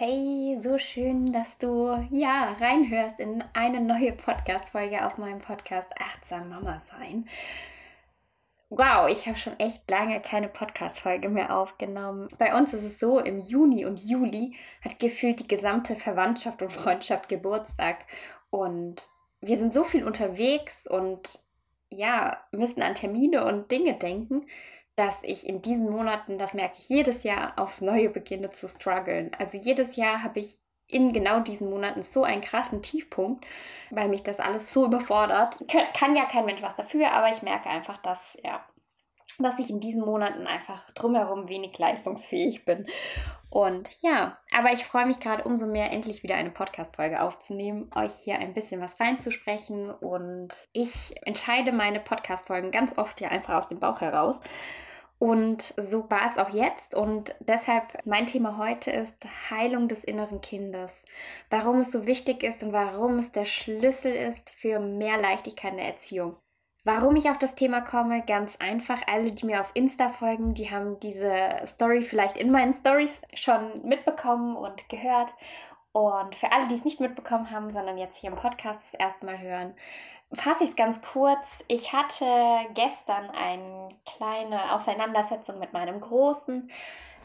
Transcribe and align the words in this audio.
Hey, 0.00 0.56
so 0.60 0.78
schön, 0.78 1.32
dass 1.32 1.58
du 1.58 1.88
ja 2.12 2.52
reinhörst 2.60 3.18
in 3.18 3.42
eine 3.52 3.80
neue 3.80 4.12
Podcast-Folge 4.12 5.04
auf 5.04 5.18
meinem 5.18 5.40
Podcast 5.40 5.88
Achtsam 5.98 6.50
Mama 6.50 6.80
sein. 6.88 7.28
Wow, 8.70 9.08
ich 9.10 9.26
habe 9.26 9.36
schon 9.36 9.58
echt 9.58 9.90
lange 9.90 10.20
keine 10.20 10.46
Podcast-Folge 10.46 11.28
mehr 11.28 11.52
aufgenommen. 11.52 12.28
Bei 12.38 12.56
uns 12.56 12.72
ist 12.72 12.84
es 12.84 13.00
so, 13.00 13.18
im 13.18 13.40
Juni 13.40 13.86
und 13.86 13.98
Juli 13.98 14.54
hat 14.84 15.00
gefühlt 15.00 15.40
die 15.40 15.48
gesamte 15.48 15.96
Verwandtschaft 15.96 16.62
und 16.62 16.72
Freundschaft 16.72 17.28
Geburtstag. 17.28 17.96
Und 18.50 19.08
wir 19.40 19.56
sind 19.58 19.74
so 19.74 19.82
viel 19.82 20.04
unterwegs 20.04 20.86
und 20.86 21.40
ja, 21.90 22.40
müssen 22.52 22.82
an 22.82 22.94
Termine 22.94 23.44
und 23.44 23.72
Dinge 23.72 23.94
denken, 23.94 24.46
dass 24.98 25.16
ich 25.22 25.46
in 25.46 25.62
diesen 25.62 25.88
Monaten, 25.90 26.38
das 26.38 26.54
merke 26.54 26.76
ich 26.78 26.88
jedes 26.88 27.22
Jahr, 27.22 27.52
aufs 27.56 27.80
Neue 27.80 28.10
beginne 28.10 28.50
zu 28.50 28.66
strugglen. 28.66 29.30
Also 29.38 29.56
jedes 29.56 29.94
Jahr 29.94 30.24
habe 30.24 30.40
ich 30.40 30.58
in 30.88 31.12
genau 31.12 31.38
diesen 31.40 31.70
Monaten 31.70 32.02
so 32.02 32.24
einen 32.24 32.40
krassen 32.40 32.82
Tiefpunkt, 32.82 33.46
weil 33.90 34.08
mich 34.08 34.24
das 34.24 34.40
alles 34.40 34.72
so 34.72 34.86
überfordert. 34.86 35.56
Kann 35.94 36.16
ja 36.16 36.24
kein 36.24 36.46
Mensch 36.46 36.62
was 36.62 36.74
dafür, 36.74 37.12
aber 37.12 37.30
ich 37.30 37.42
merke 37.42 37.68
einfach, 37.68 37.98
dass, 37.98 38.18
ja, 38.42 38.64
dass 39.38 39.60
ich 39.60 39.70
in 39.70 39.78
diesen 39.78 40.04
Monaten 40.04 40.48
einfach 40.48 40.90
drumherum 40.92 41.48
wenig 41.48 41.78
leistungsfähig 41.78 42.64
bin. 42.64 42.84
Und 43.50 43.88
ja, 44.02 44.38
aber 44.50 44.72
ich 44.72 44.84
freue 44.84 45.06
mich 45.06 45.20
gerade 45.20 45.44
umso 45.44 45.66
mehr, 45.66 45.92
endlich 45.92 46.24
wieder 46.24 46.34
eine 46.34 46.50
Podcast-Folge 46.50 47.22
aufzunehmen, 47.22 47.88
euch 47.94 48.14
hier 48.24 48.38
ein 48.38 48.52
bisschen 48.52 48.80
was 48.80 48.98
reinzusprechen. 48.98 49.90
Und 49.90 50.54
ich 50.72 51.14
entscheide 51.24 51.70
meine 51.70 52.00
Podcast-Folgen 52.00 52.72
ganz 52.72 52.98
oft 52.98 53.20
ja 53.20 53.28
einfach 53.28 53.54
aus 53.54 53.68
dem 53.68 53.78
Bauch 53.78 54.00
heraus. 54.00 54.40
Und 55.18 55.74
so 55.76 56.08
war 56.10 56.30
es 56.30 56.38
auch 56.38 56.50
jetzt. 56.50 56.94
Und 56.94 57.34
deshalb 57.40 58.06
mein 58.06 58.26
Thema 58.26 58.56
heute 58.56 58.90
ist 58.90 59.14
Heilung 59.50 59.88
des 59.88 60.04
inneren 60.04 60.40
Kindes. 60.40 61.04
Warum 61.50 61.80
es 61.80 61.90
so 61.90 62.06
wichtig 62.06 62.42
ist 62.42 62.62
und 62.62 62.72
warum 62.72 63.18
es 63.18 63.32
der 63.32 63.44
Schlüssel 63.44 64.12
ist 64.12 64.50
für 64.50 64.78
mehr 64.78 65.18
Leichtigkeit 65.18 65.72
in 65.72 65.78
der 65.78 65.88
Erziehung. 65.94 66.36
Warum 66.84 67.16
ich 67.16 67.28
auf 67.28 67.38
das 67.38 67.56
Thema 67.56 67.80
komme, 67.80 68.22
ganz 68.24 68.56
einfach. 68.56 69.02
Alle, 69.08 69.32
die 69.32 69.44
mir 69.44 69.60
auf 69.60 69.72
Insta 69.74 70.10
folgen, 70.10 70.54
die 70.54 70.70
haben 70.70 71.00
diese 71.00 71.50
Story 71.66 72.00
vielleicht 72.00 72.36
in 72.36 72.50
meinen 72.50 72.74
Stories 72.74 73.20
schon 73.34 73.82
mitbekommen 73.84 74.56
und 74.56 74.88
gehört. 74.88 75.34
Und 75.92 76.36
für 76.36 76.52
alle, 76.52 76.68
die 76.68 76.76
es 76.76 76.84
nicht 76.84 77.00
mitbekommen 77.00 77.50
haben, 77.50 77.70
sondern 77.70 77.98
jetzt 77.98 78.18
hier 78.18 78.30
im 78.30 78.36
Podcast 78.36 78.80
das 78.92 79.00
erste 79.00 79.26
Mal 79.26 79.40
hören, 79.40 79.74
fasse 80.32 80.64
ich 80.64 80.70
es 80.70 80.76
ganz 80.76 81.00
kurz. 81.00 81.64
Ich 81.68 81.92
hatte 81.92 82.24
gestern 82.74 83.30
eine 83.30 83.90
kleine 84.04 84.72
Auseinandersetzung 84.72 85.58
mit 85.58 85.72
meinem 85.72 86.00
Großen. 86.00 86.70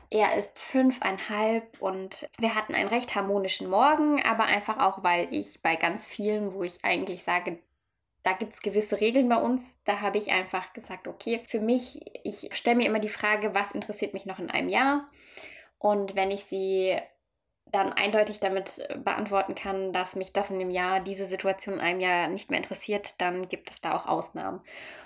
Er 0.10 0.36
ist 0.36 0.60
fünfeinhalb 0.60 1.82
und 1.82 2.30
wir 2.38 2.56
hatten 2.56 2.76
einen 2.76 2.90
recht 2.90 3.16
harmonischen 3.16 3.70
Morgen, 3.70 4.22
aber 4.24 4.46
einfach 4.46 4.78
auch, 4.80 5.04
weil 5.04 5.34
ich 5.34 5.62
bei 5.62 5.76
ganz 5.76 6.06
vielen, 6.06 6.54
wo 6.54 6.64
ich 6.64 6.86
eigentlich 6.86 7.24
sage, 7.24 7.60
da 8.22 8.34
gibt 8.34 8.54
es 8.54 8.62
gewisse 8.62 9.02
Regeln 9.02 9.28
bei 9.28 9.38
uns. 9.38 9.64
Da 9.86 10.02
habe 10.02 10.18
ich 10.18 10.32
einfach 10.32 10.72
gesagt, 10.74 11.08
okay, 11.08 11.42
für 11.48 11.60
mich, 11.60 12.00
ich 12.24 12.50
stelle 12.54 12.78
mir 12.78 12.86
immer 12.86 13.00
die 13.00 13.10
Frage, 13.10 13.54
was 13.54 13.72
interessiert 13.72 14.14
mich 14.14 14.26
noch 14.26 14.40
in 14.40 14.50
einem 14.50 14.70
Jahr? 14.70 15.08
Und 15.80 16.16
wenn 16.16 16.32
ich 16.32 16.46
sie 16.46 16.98
dann 17.74 17.92
eindeutig 17.92 18.40
damit 18.40 18.86
äh, 18.88 18.98
beantworten 18.98 19.56
kann, 19.56 19.92
dass 19.92 20.16
mich 20.16 20.32
das 20.32 20.50
in 20.50 20.60
dem 20.60 20.70
Jahr, 20.70 21.02
diese 21.02 21.26
Situation 21.26 21.76
in 21.76 21.82
einem 21.82 22.00
Jahr 22.00 22.28
nicht 22.28 22.50
mehr 22.50 22.60
interessiert, 22.60 23.20
dann 23.20 23.50
gibt 23.50 23.72
es 23.72 23.82
da 23.82 23.94
auch 23.96 24.06
Ausnahmen. 24.06 24.62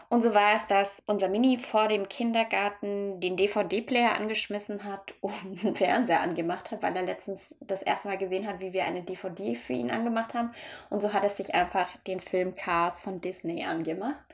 Und 0.09 0.21
so 0.21 0.33
war 0.33 0.55
es, 0.55 0.65
dass 0.67 0.89
unser 1.05 1.27
Mini 1.27 1.57
vor 1.57 1.89
dem 1.89 2.07
Kindergarten 2.07 3.19
den 3.19 3.35
DVD-Player 3.35 4.15
angeschmissen 4.15 4.83
hat 4.83 5.13
und 5.21 5.33
einen 5.63 5.75
Fernseher 5.75 6.21
angemacht 6.21 6.71
hat, 6.71 6.83
weil 6.83 6.95
er 6.95 7.01
letztens 7.01 7.41
das 7.59 7.81
erste 7.81 8.07
Mal 8.07 8.17
gesehen 8.17 8.47
hat, 8.47 8.59
wie 8.59 8.73
wir 8.73 8.85
eine 8.85 9.01
DVD 9.01 9.55
für 9.55 9.73
ihn 9.73 9.91
angemacht 9.91 10.33
haben. 10.33 10.51
Und 10.89 11.01
so 11.01 11.13
hat 11.13 11.23
es 11.23 11.37
sich 11.37 11.55
einfach 11.55 11.89
den 12.05 12.21
Film 12.21 12.55
Cars 12.55 13.01
von 13.01 13.21
Disney 13.21 13.65
angemacht. 13.65 14.26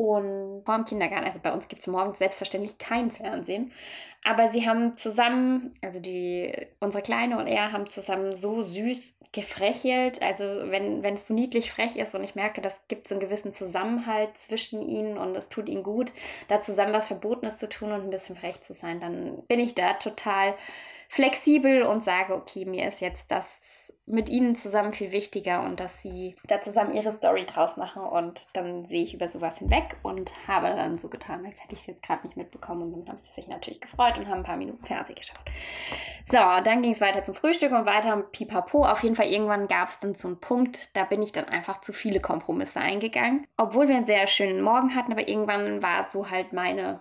Und 0.00 0.62
vor 0.64 0.76
dem 0.76 0.86
Kindergarten, 0.86 1.26
also 1.26 1.40
bei 1.42 1.52
uns 1.52 1.68
gibt 1.68 1.82
es 1.82 1.86
morgens 1.86 2.18
selbstverständlich 2.18 2.78
kein 2.78 3.10
Fernsehen. 3.10 3.70
Aber 4.24 4.48
sie 4.48 4.66
haben 4.66 4.96
zusammen, 4.96 5.74
also 5.82 6.00
die, 6.00 6.50
unsere 6.80 7.02
Kleine 7.02 7.38
und 7.38 7.46
er 7.46 7.72
haben 7.72 7.86
zusammen 7.86 8.32
so 8.32 8.62
süß 8.62 9.18
gefrechelt. 9.32 10.22
Also 10.22 10.44
wenn, 10.70 11.02
wenn 11.02 11.16
es 11.16 11.26
so 11.26 11.34
niedlich 11.34 11.70
frech 11.70 11.96
ist 11.96 12.14
und 12.14 12.24
ich 12.24 12.34
merke, 12.34 12.62
das 12.62 12.72
gibt 12.88 13.08
so 13.08 13.14
einen 13.14 13.20
gewissen 13.20 13.52
Zusammenhalt 13.52 14.30
zwischen 14.38 14.88
ihnen 14.88 15.18
und 15.18 15.36
es 15.36 15.50
tut 15.50 15.68
ihnen 15.68 15.82
gut, 15.82 16.12
da 16.48 16.62
zusammen 16.62 16.94
was 16.94 17.08
Verbotenes 17.08 17.58
zu 17.58 17.68
tun 17.68 17.92
und 17.92 18.04
ein 18.04 18.10
bisschen 18.10 18.36
frech 18.36 18.62
zu 18.62 18.72
sein, 18.72 19.00
dann 19.00 19.42
bin 19.48 19.60
ich 19.60 19.74
da 19.74 19.92
total 19.92 20.54
flexibel 21.10 21.82
und 21.82 22.04
sage, 22.04 22.36
okay, 22.36 22.64
mir 22.64 22.86
ist 22.86 23.00
jetzt 23.00 23.28
das 23.32 23.44
mit 24.06 24.28
ihnen 24.28 24.54
zusammen 24.54 24.92
viel 24.92 25.10
wichtiger 25.10 25.64
und 25.64 25.80
dass 25.80 26.00
sie 26.02 26.36
da 26.46 26.62
zusammen 26.62 26.94
ihre 26.94 27.10
Story 27.10 27.44
draus 27.44 27.76
machen 27.76 28.02
und 28.02 28.46
dann 28.54 28.86
sehe 28.86 29.02
ich 29.02 29.14
über 29.14 29.28
sowas 29.28 29.58
hinweg 29.58 29.96
und 30.04 30.32
habe 30.46 30.68
dann 30.68 30.98
so 30.98 31.08
getan, 31.08 31.44
als 31.44 31.60
hätte 31.62 31.74
ich 31.74 31.80
es 31.80 31.86
jetzt 31.86 32.02
gerade 32.04 32.24
nicht 32.26 32.36
mitbekommen 32.36 32.82
und 32.82 32.92
dann 32.92 33.08
haben 33.08 33.18
sie 33.18 33.32
sich 33.34 33.48
natürlich 33.48 33.80
gefreut 33.80 34.18
und 34.18 34.28
haben 34.28 34.38
ein 34.38 34.44
paar 34.44 34.56
Minuten 34.56 34.84
Fernsehen 34.84 35.16
geschaut. 35.16 35.40
So, 36.26 36.38
dann 36.38 36.80
ging 36.82 36.92
es 36.92 37.00
weiter 37.00 37.24
zum 37.24 37.34
Frühstück 37.34 37.72
und 37.72 37.86
weiter 37.86 38.16
pipapo. 38.16 38.84
Auf 38.84 39.02
jeden 39.02 39.16
Fall 39.16 39.26
irgendwann 39.26 39.66
gab 39.66 39.88
es 39.88 39.98
dann 39.98 40.14
so 40.14 40.28
einen 40.28 40.40
Punkt, 40.40 40.96
da 40.96 41.02
bin 41.04 41.22
ich 41.22 41.32
dann 41.32 41.46
einfach 41.46 41.80
zu 41.80 41.92
viele 41.92 42.20
Kompromisse 42.20 42.78
eingegangen. 42.80 43.48
Obwohl 43.56 43.88
wir 43.88 43.96
einen 43.96 44.06
sehr 44.06 44.28
schönen 44.28 44.62
Morgen 44.62 44.94
hatten, 44.94 45.10
aber 45.10 45.28
irgendwann 45.28 45.82
war 45.82 46.08
so 46.08 46.30
halt 46.30 46.52
meine, 46.52 47.00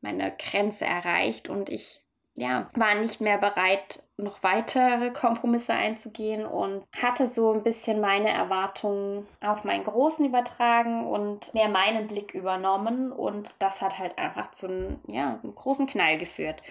meine 0.00 0.34
Grenze 0.38 0.86
erreicht 0.86 1.50
und 1.50 1.68
ich 1.68 2.05
ja, 2.36 2.68
war 2.74 2.94
nicht 2.94 3.20
mehr 3.20 3.38
bereit, 3.38 4.02
noch 4.18 4.42
weitere 4.42 5.10
Kompromisse 5.10 5.72
einzugehen 5.72 6.44
und 6.44 6.84
hatte 6.92 7.28
so 7.28 7.52
ein 7.52 7.62
bisschen 7.62 8.00
meine 8.00 8.30
Erwartungen 8.30 9.26
auf 9.40 9.64
meinen 9.64 9.84
Großen 9.84 10.24
übertragen 10.24 11.06
und 11.06 11.52
mehr 11.54 11.68
meinen 11.68 12.06
Blick 12.06 12.34
übernommen 12.34 13.10
und 13.10 13.54
das 13.58 13.80
hat 13.80 13.98
halt 13.98 14.16
einfach 14.18 14.52
zu 14.52 14.66
einem, 14.66 15.00
ja, 15.06 15.38
einem 15.42 15.54
großen 15.54 15.86
Knall 15.86 16.18
geführt. 16.18 16.62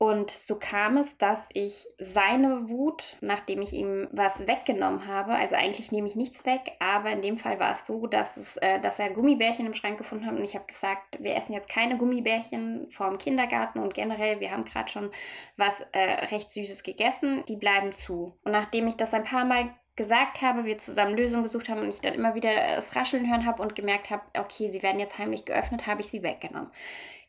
Und 0.00 0.30
so 0.30 0.54
kam 0.54 0.96
es, 0.96 1.18
dass 1.18 1.40
ich 1.52 1.88
seine 1.98 2.68
Wut, 2.68 3.16
nachdem 3.20 3.60
ich 3.62 3.72
ihm 3.72 4.06
was 4.12 4.46
weggenommen 4.46 5.08
habe, 5.08 5.34
also 5.34 5.56
eigentlich 5.56 5.90
nehme 5.90 6.06
ich 6.06 6.14
nichts 6.14 6.46
weg, 6.46 6.76
aber 6.78 7.10
in 7.10 7.20
dem 7.20 7.36
Fall 7.36 7.58
war 7.58 7.72
es 7.72 7.84
so, 7.84 8.06
dass, 8.06 8.36
es, 8.36 8.56
äh, 8.58 8.78
dass 8.80 9.00
er 9.00 9.10
Gummibärchen 9.10 9.66
im 9.66 9.74
Schrank 9.74 9.98
gefunden 9.98 10.26
hat 10.26 10.36
und 10.36 10.44
ich 10.44 10.54
habe 10.54 10.66
gesagt, 10.66 11.20
wir 11.20 11.34
essen 11.34 11.52
jetzt 11.52 11.68
keine 11.68 11.96
Gummibärchen 11.96 12.88
vorm 12.92 13.18
Kindergarten 13.18 13.80
und 13.80 13.92
generell, 13.92 14.38
wir 14.38 14.52
haben 14.52 14.64
gerade 14.64 14.88
schon 14.88 15.10
was 15.56 15.74
äh, 15.90 16.26
recht 16.26 16.52
Süßes 16.52 16.84
gegessen, 16.84 17.42
die 17.48 17.56
bleiben 17.56 17.92
zu. 17.92 18.38
Und 18.44 18.52
nachdem 18.52 18.86
ich 18.86 18.94
das 18.94 19.12
ein 19.14 19.24
paar 19.24 19.44
Mal 19.44 19.74
gesagt 19.96 20.42
habe, 20.42 20.64
wir 20.64 20.78
zusammen 20.78 21.16
Lösungen 21.16 21.42
gesucht 21.42 21.68
haben 21.68 21.80
und 21.80 21.88
ich 21.88 22.00
dann 22.00 22.14
immer 22.14 22.36
wieder 22.36 22.50
das 22.76 22.94
Rascheln 22.94 23.28
hören 23.28 23.44
habe 23.44 23.60
und 23.60 23.74
gemerkt 23.74 24.10
habe, 24.10 24.22
okay, 24.38 24.70
sie 24.70 24.84
werden 24.84 25.00
jetzt 25.00 25.18
heimlich 25.18 25.44
geöffnet, 25.44 25.88
habe 25.88 26.02
ich 26.02 26.06
sie 26.06 26.22
weggenommen 26.22 26.70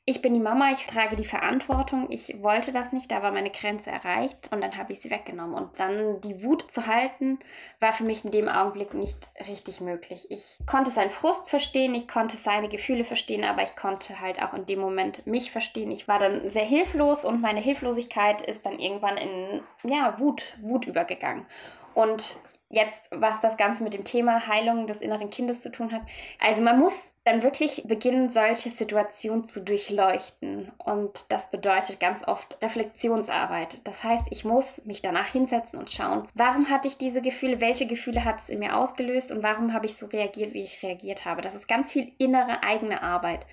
ich 0.10 0.24
bin 0.24 0.34
die 0.34 0.40
Mama, 0.40 0.72
ich 0.72 0.88
trage 0.88 1.16
die 1.16 1.24
Verantwortung, 1.24 2.08
ich 2.10 2.42
wollte 2.42 2.72
das 2.72 2.92
nicht, 2.92 3.12
da 3.12 3.22
war 3.22 3.32
meine 3.32 3.52
Grenze 3.52 3.92
erreicht 3.92 4.52
und 4.52 4.60
dann 4.62 4.76
habe 4.76 4.92
ich 4.92 5.02
sie 5.02 5.12
weggenommen. 5.12 5.54
Und 5.54 5.80
dann 5.80 6.20
die 6.22 6.44
Wut 6.44 6.72
zu 6.72 6.88
halten, 6.88 7.38
war 7.80 7.94
für 7.94 8.04
mich 8.04 8.26
in 8.26 8.32
dem 8.32 8.50
Augenblick 8.50 8.96
nicht 8.96 9.30
richtig 9.48 9.82
möglich. 9.82 10.26
Ich 10.32 10.58
konnte 10.66 10.90
seinen 10.90 11.12
Frust 11.12 11.48
verstehen, 11.48 11.94
ich 11.94 12.08
konnte 12.08 12.38
seine 12.38 12.70
Gefühle 12.70 13.04
verstehen, 13.04 13.44
aber 13.44 13.62
ich 13.62 13.76
konnte 13.76 14.20
halt 14.20 14.42
auch 14.42 14.56
in 14.56 14.66
dem 14.66 14.80
Moment 14.80 15.28
mich 15.28 15.52
verstehen. 15.52 15.92
Ich 15.92 16.08
war 16.08 16.18
dann 16.18 16.50
sehr 16.50 16.66
hilflos 16.66 17.24
und 17.24 17.40
meine 17.40 17.60
Hilflosigkeit 17.60 18.42
ist 18.42 18.66
dann 18.66 18.80
irgendwann 18.80 19.18
in 19.18 19.62
ja, 19.84 20.20
Wut, 20.20 20.58
Wut 20.60 20.88
übergegangen. 20.88 21.46
Und 21.94 22.36
jetzt, 22.70 23.10
was 23.12 23.40
das 23.42 23.58
Ganze 23.58 23.84
mit 23.84 23.94
dem 23.94 24.04
Thema 24.04 24.48
Heilung 24.48 24.88
des 24.88 25.00
inneren 25.00 25.30
Kindes 25.30 25.62
zu 25.62 25.72
tun 25.72 25.92
hat. 25.92 26.02
Also 26.40 26.62
man 26.62 26.80
muss 26.80 26.94
dann 27.26 27.44
wirklich 27.44 27.84
beginnen, 27.86 28.32
solche 28.32 28.70
Situationen 28.70 29.48
zu 29.48 29.62
durchleuchten. 29.62 30.72
Und 30.78 31.32
das 31.32 31.52
bedeutet 31.52 32.00
ganz 32.00 32.28
oft 32.28 32.58
Reflexionsarbeit. 32.62 33.86
Das 33.86 34.04
heißt, 34.04 34.24
ich 34.32 34.46
muss 34.46 34.82
mich 34.86 35.02
danach 35.02 35.28
hinsetzen 35.28 35.78
und 35.78 35.92
schauen, 35.92 36.28
warum 36.34 36.70
hatte 36.70 36.88
ich 36.88 36.98
diese 36.98 37.22
Gefühle, 37.22 37.62
welche 37.62 37.88
Gefühle 37.88 38.24
hat 38.24 38.40
es 38.40 38.50
in 38.50 38.60
mir 38.60 38.76
ausgelöst 38.76 39.32
und 39.32 39.44
warum 39.44 39.74
habe 39.74 39.86
ich 39.86 39.96
so 39.96 40.08
reagiert, 40.08 40.54
wie 40.54 40.64
ich 40.64 40.82
reagiert 40.82 41.26
habe. 41.26 41.42
Das 41.42 41.54
ist 41.54 41.68
ganz 41.68 41.92
viel 41.92 42.12
innere 42.18 42.64
eigene 42.64 43.04
Arbeit. 43.04 43.46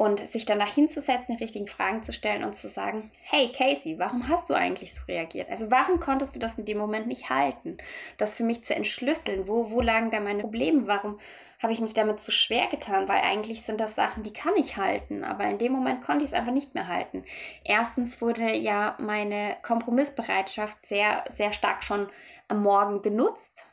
Und 0.00 0.32
sich 0.32 0.46
danach 0.46 0.72
hinzusetzen, 0.72 1.36
die 1.36 1.42
richtigen 1.44 1.66
Fragen 1.66 2.02
zu 2.02 2.14
stellen 2.14 2.42
und 2.42 2.56
zu 2.56 2.70
sagen, 2.70 3.10
hey 3.20 3.52
Casey, 3.52 3.98
warum 3.98 4.28
hast 4.28 4.48
du 4.48 4.54
eigentlich 4.54 4.94
so 4.94 5.02
reagiert? 5.06 5.50
Also 5.50 5.70
warum 5.70 6.00
konntest 6.00 6.34
du 6.34 6.38
das 6.38 6.56
in 6.56 6.64
dem 6.64 6.78
Moment 6.78 7.06
nicht 7.06 7.28
halten? 7.28 7.76
Das 8.16 8.34
für 8.34 8.42
mich 8.42 8.64
zu 8.64 8.74
entschlüsseln, 8.74 9.46
wo, 9.46 9.70
wo 9.70 9.82
lagen 9.82 10.10
da 10.10 10.18
meine 10.18 10.40
Probleme? 10.40 10.86
Warum 10.86 11.18
habe 11.62 11.74
ich 11.74 11.80
mich 11.80 11.92
damit 11.92 12.18
zu 12.18 12.32
schwer 12.32 12.68
getan, 12.68 13.08
weil 13.08 13.20
eigentlich 13.20 13.60
sind 13.60 13.78
das 13.78 13.94
Sachen, 13.94 14.22
die 14.22 14.32
kann 14.32 14.54
ich 14.56 14.78
halten, 14.78 15.22
aber 15.22 15.44
in 15.44 15.58
dem 15.58 15.72
Moment 15.72 16.02
konnte 16.02 16.24
ich 16.24 16.30
es 16.30 16.34
einfach 16.34 16.54
nicht 16.54 16.74
mehr 16.74 16.88
halten. 16.88 17.22
Erstens 17.62 18.22
wurde 18.22 18.56
ja 18.56 18.96
meine 18.98 19.58
Kompromissbereitschaft 19.62 20.78
sehr, 20.86 21.24
sehr 21.28 21.52
stark 21.52 21.84
schon 21.84 22.08
am 22.48 22.62
Morgen 22.62 23.02
genutzt. 23.02 23.69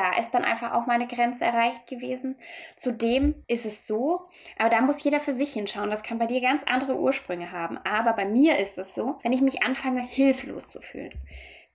Da 0.00 0.14
ist 0.14 0.30
dann 0.30 0.46
einfach 0.46 0.72
auch 0.72 0.86
meine 0.86 1.06
Grenze 1.06 1.44
erreicht 1.44 1.86
gewesen. 1.86 2.38
Zudem 2.74 3.34
ist 3.48 3.66
es 3.66 3.86
so, 3.86 4.30
aber 4.58 4.70
da 4.70 4.80
muss 4.80 5.04
jeder 5.04 5.20
für 5.20 5.34
sich 5.34 5.52
hinschauen. 5.52 5.90
Das 5.90 6.02
kann 6.02 6.18
bei 6.18 6.24
dir 6.24 6.40
ganz 6.40 6.62
andere 6.64 6.98
Ursprünge 6.98 7.52
haben. 7.52 7.76
Aber 7.84 8.14
bei 8.14 8.24
mir 8.24 8.56
ist 8.56 8.78
es 8.78 8.94
so, 8.94 9.18
wenn 9.22 9.34
ich 9.34 9.42
mich 9.42 9.62
anfange, 9.62 10.00
hilflos 10.00 10.70
zu 10.70 10.80
fühlen. 10.80 11.12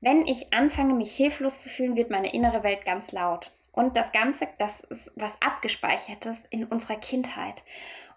Wenn 0.01 0.25
ich 0.25 0.51
anfange, 0.53 0.95
mich 0.95 1.15
hilflos 1.15 1.61
zu 1.61 1.69
fühlen, 1.69 1.95
wird 1.95 2.09
meine 2.09 2.33
innere 2.33 2.63
Welt 2.63 2.83
ganz 2.83 3.11
laut. 3.11 3.51
Und 3.71 3.95
das 3.95 4.11
Ganze, 4.11 4.47
das 4.57 4.79
ist 4.89 5.11
was 5.15 5.39
Abgespeichertes 5.39 6.37
in 6.49 6.65
unserer 6.65 6.95
Kindheit. 6.95 7.61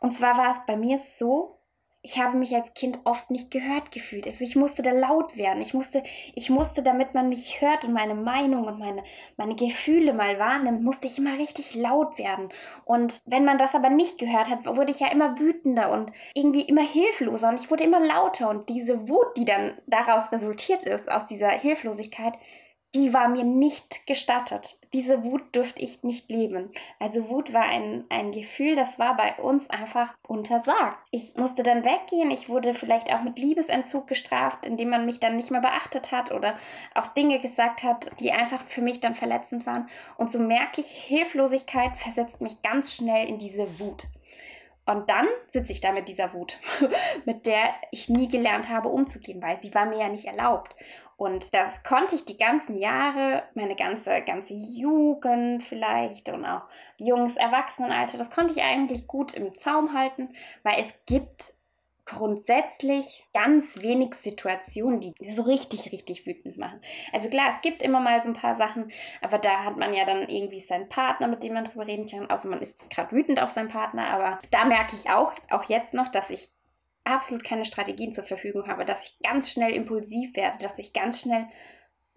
Und 0.01 0.17
zwar 0.17 0.39
war 0.39 0.53
es 0.53 0.67
bei 0.67 0.77
mir 0.77 1.01
so, 1.01 1.58
ich 2.03 2.19
habe 2.19 2.39
mich 2.39 2.55
als 2.55 2.73
Kind 2.75 3.01
oft 3.05 3.31
nicht 3.31 3.51
gehört 3.51 3.91
gefühlt. 3.91 4.27
Also 4.27 4.45
ich 4.45 4.55
musste 4.55 4.83
da 4.83 4.93
laut 4.93 5.37
werden. 5.37 5.61
Ich 5.61 5.75
musste, 5.75 6.03
ich 6.35 6.49
musste, 6.49 6.83
damit 6.83 7.13
man 7.13 7.29
mich 7.29 7.61
hört 7.61 7.85
und 7.85 7.93
meine 7.93 8.15
Meinung 8.15 8.67
und 8.67 8.79
meine, 8.79 9.03
meine 9.37 9.57
Gefühle 9.57 10.15
mal 10.15 10.39
wahrnimmt, 10.39 10.83
musste 10.83 11.09
ich 11.09 11.19
immer 11.19 11.37
richtig 11.37 11.75
laut 11.75 12.17
werden. 12.17 12.51
Und 12.85 13.21
wenn 13.25 13.45
man 13.45 13.59
das 13.59 13.75
aber 13.75 13.91
nicht 13.91 14.19
gehört 14.19 14.49
hat, 14.49 14.65
wurde 14.65 14.93
ich 14.93 15.01
ja 15.01 15.11
immer 15.11 15.41
wütender 15.41 15.91
und 15.91 16.13
irgendwie 16.35 16.63
immer 16.63 16.87
hilfloser 16.87 17.49
und 17.49 17.61
ich 17.61 17.71
wurde 17.71 17.85
immer 17.85 18.01
lauter. 18.01 18.49
Und 18.49 18.69
diese 18.69 19.09
Wut, 19.09 19.37
die 19.37 19.45
dann 19.45 19.77
daraus 19.87 20.31
resultiert 20.31 20.85
ist, 20.85 21.11
aus 21.11 21.27
dieser 21.27 21.51
Hilflosigkeit, 21.51 22.35
die 22.95 23.13
war 23.13 23.29
mir 23.29 23.45
nicht 23.45 24.07
gestattet. 24.07 24.79
Diese 24.95 25.23
Wut 25.23 25.43
durfte 25.53 25.83
ich 25.83 26.03
nicht 26.03 26.31
leben. 26.31 26.71
Also 26.99 27.29
Wut 27.29 27.53
war 27.53 27.65
ein, 27.65 28.05
ein 28.09 28.33
Gefühl, 28.33 28.75
das 28.75 28.99
war 28.99 29.15
bei 29.17 29.35
uns 29.37 29.69
einfach 29.69 30.17
untersagt. 30.27 30.97
Ich 31.11 31.37
musste 31.37 31.63
dann 31.63 31.85
weggehen. 31.85 32.31
Ich 32.31 32.49
wurde 32.49 32.73
vielleicht 32.73 33.13
auch 33.13 33.23
mit 33.23 33.39
Liebesentzug 33.39 34.07
gestraft, 34.07 34.65
indem 34.65 34.89
man 34.89 35.05
mich 35.05 35.21
dann 35.21 35.37
nicht 35.37 35.51
mehr 35.51 35.61
beachtet 35.61 36.13
hat 36.13 36.33
oder 36.33 36.55
auch 36.95 37.09
Dinge 37.09 37.41
gesagt 37.41 37.83
hat, 37.83 38.11
die 38.21 38.33
einfach 38.33 38.63
für 38.63 38.81
mich 38.81 39.01
dann 39.01 39.15
verletzend 39.15 39.67
waren. 39.67 39.89
Und 40.17 40.33
so 40.33 40.39
merke 40.39 40.81
ich, 40.81 40.89
Hilflosigkeit 40.89 41.97
versetzt 41.97 42.41
mich 42.41 42.63
ganz 42.63 42.95
schnell 42.95 43.29
in 43.29 43.37
diese 43.37 43.79
Wut. 43.79 44.07
Und 44.87 45.11
dann 45.11 45.27
sitze 45.51 45.73
ich 45.73 45.83
da 45.83 45.93
mit 45.93 46.09
dieser 46.09 46.33
Wut, 46.33 46.59
mit 47.27 47.47
der 47.47 47.75
ich 47.91 48.09
nie 48.09 48.27
gelernt 48.27 48.71
habe 48.71 48.89
umzugehen, 48.89 49.43
weil 49.43 49.61
sie 49.63 49.75
war 49.75 49.85
mir 49.85 49.99
ja 49.99 50.09
nicht 50.09 50.25
erlaubt. 50.25 50.75
Und 51.19 51.53
das 51.53 51.83
konnte 51.83 52.15
ich 52.15 52.25
die 52.27 52.39
ganzen 52.39 52.79
Jahre, 52.79 53.43
meine 53.55 53.75
ganze, 53.75 54.23
ganze 54.23 54.55
Jugend 54.55 55.65
vielleicht 55.65 56.29
und 56.29 56.47
auch 56.47 56.63
junges 56.97 57.37
Erwachsenenalter, 57.37 58.17
das 58.19 58.31
konnte 58.31 58.53
ich 58.53 58.63
eigentlich 58.63 59.09
gut 59.09 59.35
im 59.35 59.59
Zaum 59.59 59.95
halten, 59.95 60.29
weil 60.63 60.79
es 60.79 60.95
gibt 61.07 61.55
grundsätzlich 62.05 63.27
ganz 63.35 63.83
wenig 63.83 64.15
Situationen, 64.15 65.01
die 65.01 65.13
so 65.33 65.43
richtig, 65.43 65.91
richtig 65.91 66.25
wütend 66.25 66.57
machen. 66.57 66.81
Also 67.13 67.29
klar, 67.29 67.51
es 67.53 67.61
gibt 67.63 67.83
immer 67.83 67.99
mal 67.99 68.23
so 68.23 68.29
ein 68.29 68.35
paar 68.35 68.55
Sachen, 68.55 68.93
aber 69.21 69.39
da 69.39 69.65
hat 69.65 69.77
man 69.77 69.95
ja 69.95 70.05
dann 70.05 70.29
irgendwie 70.29 70.61
seinen 70.61 70.89
Partner, 70.89 71.27
mit 71.27 71.43
dem 71.43 71.55
man 71.55 71.65
drüber 71.65 71.89
reden 71.89 72.07
kann, 72.07 72.31
außer 72.31 72.49
man 72.49 72.63
ist 72.63 72.91
gerade 72.91 73.11
wütend 73.11 73.43
auf 73.43 73.51
seinen 73.51 73.69
Partner, 73.69 74.07
aber 74.07 74.41
da 74.53 74.65
merke 74.65 74.95
ich 74.95 75.11
auch, 75.11 75.33
auch 75.51 75.65
jetzt 75.65 75.95
noch, 75.95 76.09
dass 76.13 76.31
ich 76.31 76.49
absolut 77.09 77.45
keine 77.45 77.65
Strategien 77.65 78.13
zur 78.13 78.25
Verfügung 78.25 78.69
habe, 78.69 78.85
dass 78.85 79.09
ich 79.09 79.19
ganz 79.23 79.51
schnell 79.51 79.73
impulsiv 79.73 80.37
werde, 80.37 80.59
dass 80.59 80.79
ich 80.79 80.93
ganz 80.93 81.21
schnell 81.21 81.47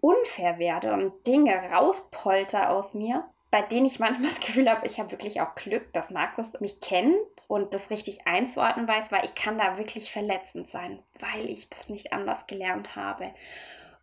unfair 0.00 0.58
werde 0.58 0.92
und 0.92 1.26
Dinge 1.26 1.54
rauspolter 1.70 2.70
aus 2.70 2.94
mir 2.94 3.24
bei 3.52 3.60
denen 3.60 3.84
ich 3.84 4.00
manchmal 4.00 4.30
das 4.30 4.40
Gefühl 4.40 4.68
habe, 4.68 4.86
ich 4.86 4.98
habe 4.98 5.10
wirklich 5.10 5.42
auch 5.42 5.54
Glück, 5.54 5.92
dass 5.92 6.10
Markus 6.10 6.58
mich 6.60 6.80
kennt 6.80 7.14
und 7.48 7.74
das 7.74 7.90
richtig 7.90 8.26
einzuordnen 8.26 8.88
weiß, 8.88 9.12
weil 9.12 9.26
ich 9.26 9.34
kann 9.34 9.58
da 9.58 9.76
wirklich 9.76 10.10
verletzend 10.10 10.70
sein, 10.70 11.00
weil 11.20 11.50
ich 11.50 11.68
das 11.68 11.90
nicht 11.90 12.14
anders 12.14 12.46
gelernt 12.46 12.96
habe. 12.96 13.30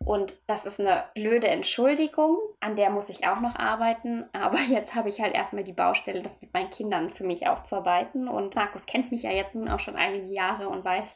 Und 0.04 0.34
das 0.46 0.64
ist 0.64 0.80
eine 0.80 1.04
blöde 1.14 1.48
Entschuldigung, 1.48 2.38
an 2.60 2.74
der 2.74 2.90
muss 2.90 3.10
ich 3.10 3.26
auch 3.26 3.40
noch 3.40 3.54
arbeiten. 3.56 4.24
Aber 4.32 4.58
jetzt 4.58 4.94
habe 4.94 5.08
ich 5.08 5.20
halt 5.20 5.34
erstmal 5.34 5.62
die 5.62 5.72
Baustelle, 5.72 6.22
das 6.22 6.40
mit 6.40 6.52
meinen 6.54 6.70
Kindern 6.70 7.10
für 7.10 7.24
mich 7.24 7.46
aufzuarbeiten. 7.46 8.26
Und 8.26 8.54
Markus 8.56 8.86
kennt 8.86 9.12
mich 9.12 9.22
ja 9.22 9.30
jetzt 9.30 9.54
nun 9.54 9.68
auch 9.68 9.78
schon 9.78 9.96
einige 9.96 10.26
Jahre 10.26 10.68
und 10.68 10.84
weiß, 10.84 11.06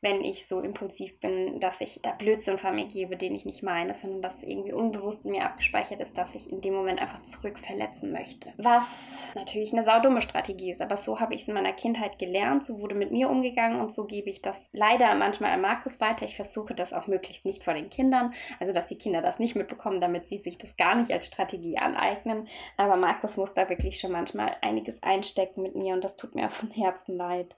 wenn 0.00 0.22
ich 0.22 0.48
so 0.48 0.60
impulsiv 0.60 1.18
bin, 1.20 1.60
dass 1.60 1.80
ich 1.80 2.00
da 2.02 2.10
Blödsinn 2.12 2.58
von 2.58 2.74
mir 2.74 2.86
gebe, 2.86 3.16
den 3.16 3.34
ich 3.34 3.44
nicht 3.44 3.62
meine, 3.62 3.94
sondern 3.94 4.22
dass 4.22 4.42
irgendwie 4.42 4.72
unbewusst 4.72 5.24
in 5.24 5.30
mir 5.30 5.44
abgespeichert 5.44 6.00
ist, 6.00 6.18
dass 6.18 6.34
ich 6.34 6.50
in 6.50 6.60
dem 6.60 6.74
Moment 6.74 7.00
einfach 7.00 7.22
zurück 7.22 7.58
verletzen 7.60 8.12
möchte. 8.12 8.52
Was 8.56 9.28
natürlich 9.34 9.72
eine 9.72 9.84
saudumme 9.84 10.20
Strategie 10.20 10.70
ist, 10.70 10.82
aber 10.82 10.96
so 10.96 11.20
habe 11.20 11.34
ich 11.34 11.42
es 11.42 11.48
in 11.48 11.54
meiner 11.54 11.72
Kindheit 11.72 12.18
gelernt, 12.18 12.66
so 12.66 12.80
wurde 12.80 12.94
mit 12.96 13.12
mir 13.12 13.30
umgegangen 13.30 13.80
und 13.80 13.94
so 13.94 14.04
gebe 14.04 14.30
ich 14.30 14.42
das 14.42 14.56
leider 14.72 15.14
manchmal 15.14 15.52
an 15.52 15.60
Markus 15.60 16.00
weiter. 16.00 16.24
Ich 16.24 16.36
versuche 16.36 16.74
das 16.74 16.92
auch 16.92 17.06
möglichst 17.06 17.44
nicht 17.44 17.62
vor 17.62 17.74
den 17.74 17.88
Kindern 17.88 18.31
also 18.60 18.72
dass 18.72 18.86
die 18.86 18.98
Kinder 18.98 19.22
das 19.22 19.38
nicht 19.38 19.56
mitbekommen, 19.56 20.00
damit 20.00 20.28
sie 20.28 20.38
sich 20.38 20.58
das 20.58 20.76
gar 20.76 20.94
nicht 20.94 21.12
als 21.12 21.26
Strategie 21.26 21.78
aneignen. 21.78 22.48
Aber 22.76 22.96
Markus 22.96 23.36
muss 23.36 23.54
da 23.54 23.68
wirklich 23.68 23.98
schon 24.00 24.12
manchmal 24.12 24.56
einiges 24.60 25.02
einstecken 25.02 25.62
mit 25.62 25.74
mir 25.74 25.94
und 25.94 26.04
das 26.04 26.16
tut 26.16 26.34
mir 26.34 26.46
auch 26.46 26.52
vom 26.52 26.70
Herzen 26.70 27.16
leid. 27.16 27.54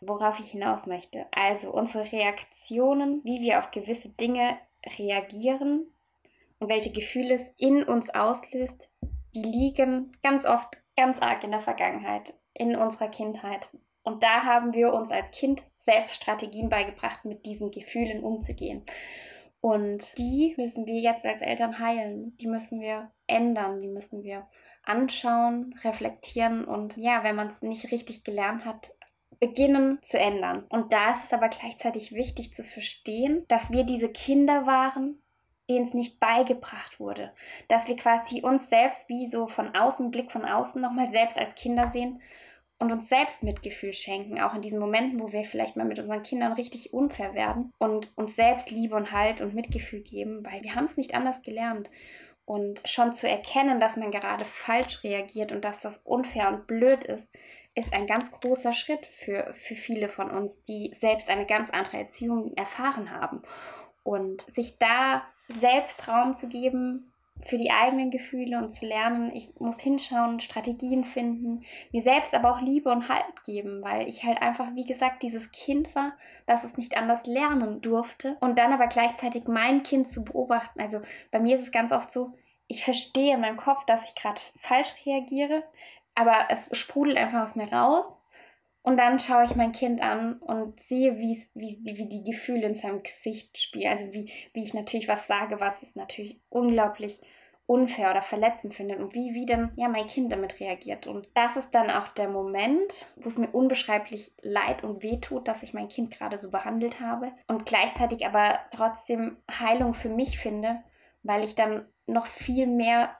Worauf 0.00 0.38
ich 0.40 0.50
hinaus 0.50 0.86
möchte. 0.86 1.26
Also 1.30 1.70
unsere 1.70 2.10
Reaktionen, 2.12 3.22
wie 3.24 3.40
wir 3.40 3.58
auf 3.58 3.70
gewisse 3.70 4.10
Dinge 4.10 4.58
reagieren 4.98 5.86
und 6.58 6.68
welche 6.68 6.92
Gefühle 6.92 7.34
es 7.34 7.50
in 7.56 7.82
uns 7.82 8.10
auslöst, 8.10 8.90
die 9.34 9.42
liegen 9.42 10.12
ganz 10.22 10.44
oft 10.44 10.76
ganz 10.96 11.20
arg 11.20 11.42
in 11.44 11.50
der 11.50 11.60
Vergangenheit, 11.60 12.34
in 12.52 12.76
unserer 12.76 13.08
Kindheit. 13.08 13.68
Und 14.02 14.22
da 14.22 14.44
haben 14.44 14.74
wir 14.74 14.92
uns 14.92 15.10
als 15.10 15.30
Kind 15.30 15.64
selbst 15.78 16.22
Strategien 16.22 16.68
beigebracht, 16.68 17.24
mit 17.24 17.46
diesen 17.46 17.70
Gefühlen 17.70 18.22
umzugehen. 18.22 18.84
Und 19.64 20.18
die 20.18 20.52
müssen 20.58 20.84
wir 20.84 21.00
jetzt 21.00 21.24
als 21.24 21.40
Eltern 21.40 21.78
heilen. 21.78 22.36
Die 22.36 22.46
müssen 22.46 22.82
wir 22.82 23.10
ändern. 23.26 23.80
Die 23.80 23.88
müssen 23.88 24.22
wir 24.22 24.46
anschauen, 24.82 25.74
reflektieren 25.82 26.66
und 26.66 26.98
ja, 26.98 27.24
wenn 27.24 27.34
man 27.34 27.48
es 27.48 27.62
nicht 27.62 27.90
richtig 27.90 28.24
gelernt 28.24 28.66
hat, 28.66 28.92
beginnen 29.40 30.00
zu 30.02 30.18
ändern. 30.18 30.66
Und 30.68 30.92
da 30.92 31.12
ist 31.12 31.24
es 31.24 31.32
aber 31.32 31.48
gleichzeitig 31.48 32.12
wichtig 32.12 32.52
zu 32.52 32.62
verstehen, 32.62 33.46
dass 33.48 33.72
wir 33.72 33.84
diese 33.84 34.10
Kinder 34.10 34.66
waren, 34.66 35.22
denen 35.70 35.88
es 35.88 35.94
nicht 35.94 36.20
beigebracht 36.20 37.00
wurde. 37.00 37.32
Dass 37.68 37.88
wir 37.88 37.96
quasi 37.96 38.42
uns 38.42 38.68
selbst 38.68 39.08
wie 39.08 39.24
so 39.30 39.46
von 39.46 39.74
außen, 39.74 40.10
Blick 40.10 40.30
von 40.30 40.44
außen 40.44 40.78
nochmal 40.78 41.10
selbst 41.10 41.38
als 41.38 41.54
Kinder 41.54 41.90
sehen 41.90 42.20
und 42.84 42.92
uns 42.92 43.08
selbst 43.08 43.42
Mitgefühl 43.42 43.92
schenken, 43.92 44.40
auch 44.40 44.54
in 44.54 44.62
diesen 44.62 44.78
Momenten, 44.78 45.20
wo 45.20 45.32
wir 45.32 45.44
vielleicht 45.44 45.76
mal 45.76 45.86
mit 45.86 45.98
unseren 45.98 46.22
Kindern 46.22 46.52
richtig 46.52 46.92
unfair 46.92 47.34
werden 47.34 47.72
und 47.78 48.10
uns 48.16 48.36
selbst 48.36 48.70
Liebe 48.70 48.94
und 48.94 49.12
Halt 49.12 49.40
und 49.40 49.54
Mitgefühl 49.54 50.00
geben, 50.00 50.44
weil 50.44 50.62
wir 50.62 50.74
haben 50.74 50.84
es 50.84 50.96
nicht 50.96 51.14
anders 51.14 51.42
gelernt. 51.42 51.90
Und 52.46 52.82
schon 52.86 53.14
zu 53.14 53.26
erkennen, 53.28 53.80
dass 53.80 53.96
man 53.96 54.10
gerade 54.10 54.44
falsch 54.44 55.02
reagiert 55.02 55.50
und 55.50 55.64
dass 55.64 55.80
das 55.80 56.02
unfair 56.04 56.48
und 56.48 56.66
blöd 56.66 57.02
ist, 57.04 57.26
ist 57.74 57.94
ein 57.94 58.06
ganz 58.06 58.30
großer 58.30 58.72
Schritt 58.72 59.06
für, 59.06 59.50
für 59.54 59.74
viele 59.74 60.08
von 60.08 60.30
uns, 60.30 60.62
die 60.64 60.92
selbst 60.92 61.30
eine 61.30 61.46
ganz 61.46 61.70
andere 61.70 61.98
Erziehung 61.98 62.54
erfahren 62.54 63.10
haben. 63.10 63.42
Und 64.02 64.42
sich 64.42 64.78
da 64.78 65.22
selbst 65.60 66.06
Raum 66.06 66.34
zu 66.34 66.48
geben, 66.48 67.10
für 67.40 67.58
die 67.58 67.70
eigenen 67.70 68.10
Gefühle 68.10 68.58
und 68.58 68.70
zu 68.70 68.86
lernen, 68.86 69.34
ich 69.34 69.58
muss 69.58 69.80
hinschauen, 69.80 70.40
Strategien 70.40 71.04
finden, 71.04 71.64
mir 71.92 72.02
selbst 72.02 72.34
aber 72.34 72.52
auch 72.52 72.60
Liebe 72.60 72.90
und 72.90 73.08
Halt 73.08 73.24
geben, 73.44 73.82
weil 73.82 74.08
ich 74.08 74.24
halt 74.24 74.40
einfach, 74.40 74.74
wie 74.74 74.86
gesagt, 74.86 75.22
dieses 75.22 75.50
Kind 75.50 75.94
war, 75.94 76.12
das 76.46 76.64
es 76.64 76.76
nicht 76.76 76.96
anders 76.96 77.26
lernen 77.26 77.80
durfte 77.80 78.36
und 78.40 78.58
dann 78.58 78.72
aber 78.72 78.86
gleichzeitig 78.86 79.44
mein 79.46 79.82
Kind 79.82 80.06
zu 80.06 80.24
beobachten. 80.24 80.80
Also 80.80 81.00
bei 81.30 81.40
mir 81.40 81.56
ist 81.56 81.62
es 81.62 81.72
ganz 81.72 81.92
oft 81.92 82.10
so, 82.10 82.32
ich 82.66 82.84
verstehe 82.84 83.34
in 83.34 83.40
meinem 83.40 83.58
Kopf, 83.58 83.84
dass 83.84 84.08
ich 84.08 84.14
gerade 84.14 84.40
falsch 84.56 84.94
reagiere, 85.04 85.64
aber 86.14 86.46
es 86.48 86.70
sprudelt 86.76 87.18
einfach 87.18 87.42
aus 87.42 87.56
mir 87.56 87.70
raus 87.70 88.06
und 88.84 88.98
dann 88.98 89.18
schaue 89.18 89.44
ich 89.44 89.56
mein 89.56 89.72
Kind 89.72 90.02
an 90.02 90.34
und 90.40 90.78
sehe, 90.78 91.16
wie, 91.16 91.42
wie, 91.54 91.78
wie 91.82 92.06
die 92.06 92.22
Gefühle 92.22 92.66
in 92.66 92.74
seinem 92.74 93.02
Gesicht 93.02 93.58
spielen. 93.58 93.90
Also 93.90 94.12
wie, 94.12 94.30
wie 94.52 94.62
ich 94.62 94.74
natürlich 94.74 95.08
was 95.08 95.26
sage, 95.26 95.58
was 95.58 95.82
es 95.82 95.96
natürlich 95.96 96.38
unglaublich 96.50 97.18
unfair 97.64 98.10
oder 98.10 98.20
verletzend 98.20 98.74
finde 98.74 98.98
und 98.98 99.14
wie, 99.14 99.34
wie 99.34 99.46
dann 99.46 99.72
ja 99.76 99.88
mein 99.88 100.06
Kind 100.06 100.30
damit 100.30 100.60
reagiert. 100.60 101.06
Und 101.06 101.26
das 101.32 101.56
ist 101.56 101.70
dann 101.70 101.90
auch 101.90 102.08
der 102.08 102.28
Moment, 102.28 103.10
wo 103.16 103.26
es 103.26 103.38
mir 103.38 103.48
unbeschreiblich 103.48 104.32
leid 104.42 104.84
und 104.84 105.02
weh 105.02 105.18
tut, 105.18 105.48
dass 105.48 105.62
ich 105.62 105.72
mein 105.72 105.88
Kind 105.88 106.10
gerade 106.10 106.36
so 106.36 106.50
behandelt 106.50 107.00
habe 107.00 107.32
und 107.48 107.64
gleichzeitig 107.64 108.26
aber 108.26 108.58
trotzdem 108.70 109.38
Heilung 109.50 109.94
für 109.94 110.10
mich 110.10 110.38
finde, 110.38 110.84
weil 111.22 111.42
ich 111.42 111.54
dann 111.54 111.88
noch 112.06 112.26
viel 112.26 112.66
mehr 112.66 113.16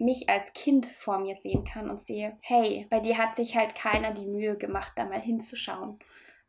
mich 0.00 0.28
als 0.28 0.52
Kind 0.52 0.86
vor 0.86 1.18
mir 1.18 1.34
sehen 1.34 1.64
kann 1.64 1.90
und 1.90 2.00
sehe, 2.00 2.36
hey, 2.40 2.86
bei 2.90 3.00
dir 3.00 3.18
hat 3.18 3.36
sich 3.36 3.56
halt 3.56 3.74
keiner 3.74 4.12
die 4.12 4.26
Mühe 4.26 4.56
gemacht, 4.56 4.92
da 4.96 5.04
mal 5.04 5.20
hinzuschauen. 5.20 5.98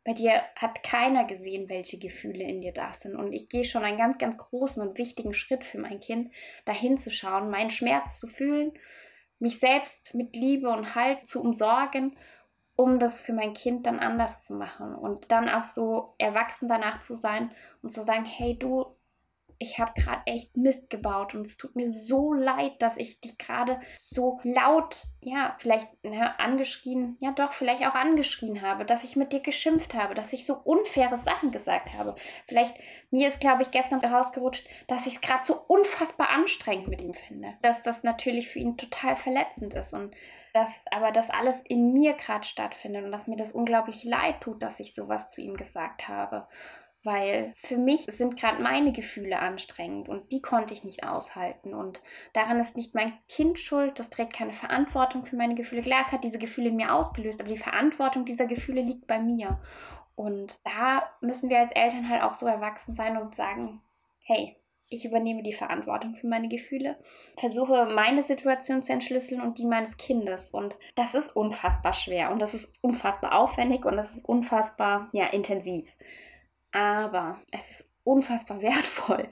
bei 0.04 0.14
dir 0.14 0.42
hat 0.56 0.82
keiner 0.82 1.24
gesehen, 1.24 1.68
welche 1.68 1.98
Gefühle 1.98 2.42
in 2.42 2.60
dir 2.60 2.72
da 2.72 2.92
sind. 2.92 3.14
Und 3.14 3.32
ich 3.32 3.48
gehe 3.48 3.64
schon 3.64 3.84
einen 3.84 3.98
ganz, 3.98 4.18
ganz 4.18 4.36
großen 4.36 4.86
und 4.86 4.98
wichtigen 4.98 5.32
Schritt 5.32 5.62
für 5.64 5.78
mein 5.78 6.00
Kind, 6.00 6.32
dahin 6.64 6.98
zu 6.98 7.10
schauen, 7.10 7.50
meinen 7.50 7.70
Schmerz 7.70 8.18
zu 8.18 8.26
fühlen, 8.26 8.72
mich 9.38 9.60
selbst 9.60 10.14
mit 10.14 10.34
Liebe 10.34 10.70
und 10.70 10.94
Halt 10.94 11.26
zu 11.28 11.40
umsorgen, 11.40 12.16
um 12.74 12.98
das 12.98 13.20
für 13.20 13.32
mein 13.32 13.52
Kind 13.52 13.86
dann 13.86 13.98
anders 13.98 14.44
zu 14.44 14.54
machen 14.54 14.94
und 14.94 15.30
dann 15.30 15.48
auch 15.48 15.64
so 15.64 16.14
erwachsen 16.18 16.68
danach 16.68 17.00
zu 17.00 17.14
sein 17.14 17.52
und 17.82 17.90
zu 17.90 18.02
sagen, 18.02 18.24
hey 18.24 18.58
du, 18.58 18.96
ich 19.58 19.78
habe 19.78 19.92
gerade 19.94 20.22
echt 20.26 20.56
Mist 20.56 20.90
gebaut 20.90 21.34
und 21.34 21.46
es 21.46 21.56
tut 21.56 21.76
mir 21.76 21.90
so 21.90 22.32
leid, 22.32 22.80
dass 22.80 22.96
ich 22.96 23.20
dich 23.20 23.38
gerade 23.38 23.80
so 23.96 24.40
laut, 24.42 25.04
ja, 25.20 25.56
vielleicht 25.58 25.88
na, 26.02 26.34
angeschrien, 26.36 27.16
ja 27.20 27.32
doch, 27.32 27.52
vielleicht 27.52 27.82
auch 27.86 27.94
angeschrien 27.94 28.62
habe, 28.62 28.84
dass 28.84 29.04
ich 29.04 29.16
mit 29.16 29.32
dir 29.32 29.40
geschimpft 29.40 29.94
habe, 29.94 30.14
dass 30.14 30.32
ich 30.32 30.46
so 30.46 30.54
unfaire 30.54 31.16
Sachen 31.16 31.50
gesagt 31.50 31.92
habe. 31.94 32.14
Vielleicht, 32.46 32.74
mir 33.10 33.28
ist, 33.28 33.40
glaube 33.40 33.62
ich, 33.62 33.70
gestern 33.70 34.04
rausgerutscht, 34.04 34.66
dass 34.86 35.06
ich 35.06 35.16
es 35.16 35.20
gerade 35.20 35.44
so 35.44 35.60
unfassbar 35.68 36.30
anstrengend 36.30 36.88
mit 36.88 37.00
ihm 37.00 37.14
finde. 37.14 37.54
Dass 37.62 37.82
das 37.82 38.02
natürlich 38.02 38.48
für 38.48 38.58
ihn 38.58 38.76
total 38.76 39.16
verletzend 39.16 39.74
ist 39.74 39.94
und 39.94 40.14
dass 40.52 40.82
aber 40.90 41.12
das 41.12 41.30
alles 41.30 41.62
in 41.62 41.92
mir 41.94 42.12
gerade 42.12 42.44
stattfindet 42.44 43.04
und 43.04 43.12
dass 43.12 43.26
mir 43.26 43.36
das 43.36 43.52
unglaublich 43.52 44.04
leid 44.04 44.40
tut, 44.42 44.62
dass 44.62 44.80
ich 44.80 44.94
sowas 44.94 45.28
zu 45.30 45.40
ihm 45.40 45.56
gesagt 45.56 46.08
habe 46.08 46.46
weil 47.04 47.52
für 47.56 47.76
mich 47.76 48.02
sind 48.02 48.38
gerade 48.38 48.62
meine 48.62 48.92
Gefühle 48.92 49.38
anstrengend 49.40 50.08
und 50.08 50.30
die 50.30 50.40
konnte 50.40 50.72
ich 50.72 50.84
nicht 50.84 51.04
aushalten. 51.04 51.74
Und 51.74 52.00
daran 52.32 52.60
ist 52.60 52.76
nicht 52.76 52.94
mein 52.94 53.12
Kind 53.28 53.58
schuld, 53.58 53.98
das 53.98 54.10
trägt 54.10 54.34
keine 54.34 54.52
Verantwortung 54.52 55.24
für 55.24 55.36
meine 55.36 55.54
Gefühle. 55.54 55.82
Klar, 55.82 56.02
es 56.02 56.12
hat 56.12 56.24
diese 56.24 56.38
Gefühle 56.38 56.68
in 56.68 56.76
mir 56.76 56.94
ausgelöst, 56.94 57.40
aber 57.40 57.50
die 57.50 57.58
Verantwortung 57.58 58.24
dieser 58.24 58.46
Gefühle 58.46 58.82
liegt 58.82 59.06
bei 59.06 59.18
mir. 59.18 59.60
Und 60.14 60.60
da 60.64 61.02
müssen 61.20 61.50
wir 61.50 61.58
als 61.58 61.72
Eltern 61.72 62.08
halt 62.08 62.22
auch 62.22 62.34
so 62.34 62.46
erwachsen 62.46 62.94
sein 62.94 63.16
und 63.16 63.34
sagen, 63.34 63.82
hey, 64.20 64.56
ich 64.88 65.04
übernehme 65.06 65.42
die 65.42 65.54
Verantwortung 65.54 66.14
für 66.14 66.26
meine 66.26 66.48
Gefühle, 66.48 66.98
versuche 67.38 67.86
meine 67.86 68.22
Situation 68.22 68.82
zu 68.82 68.92
entschlüsseln 68.92 69.40
und 69.40 69.58
die 69.58 69.64
meines 69.64 69.96
Kindes. 69.96 70.50
Und 70.50 70.76
das 70.94 71.14
ist 71.14 71.34
unfassbar 71.34 71.94
schwer 71.94 72.30
und 72.30 72.40
das 72.40 72.54
ist 72.54 72.70
unfassbar 72.82 73.34
aufwendig 73.34 73.86
und 73.86 73.96
das 73.96 74.14
ist 74.14 74.24
unfassbar 74.24 75.08
ja, 75.12 75.26
intensiv 75.26 75.88
aber 76.72 77.38
es 77.52 77.70
ist 77.70 77.90
unfassbar 78.04 78.60
wertvoll 78.62 79.28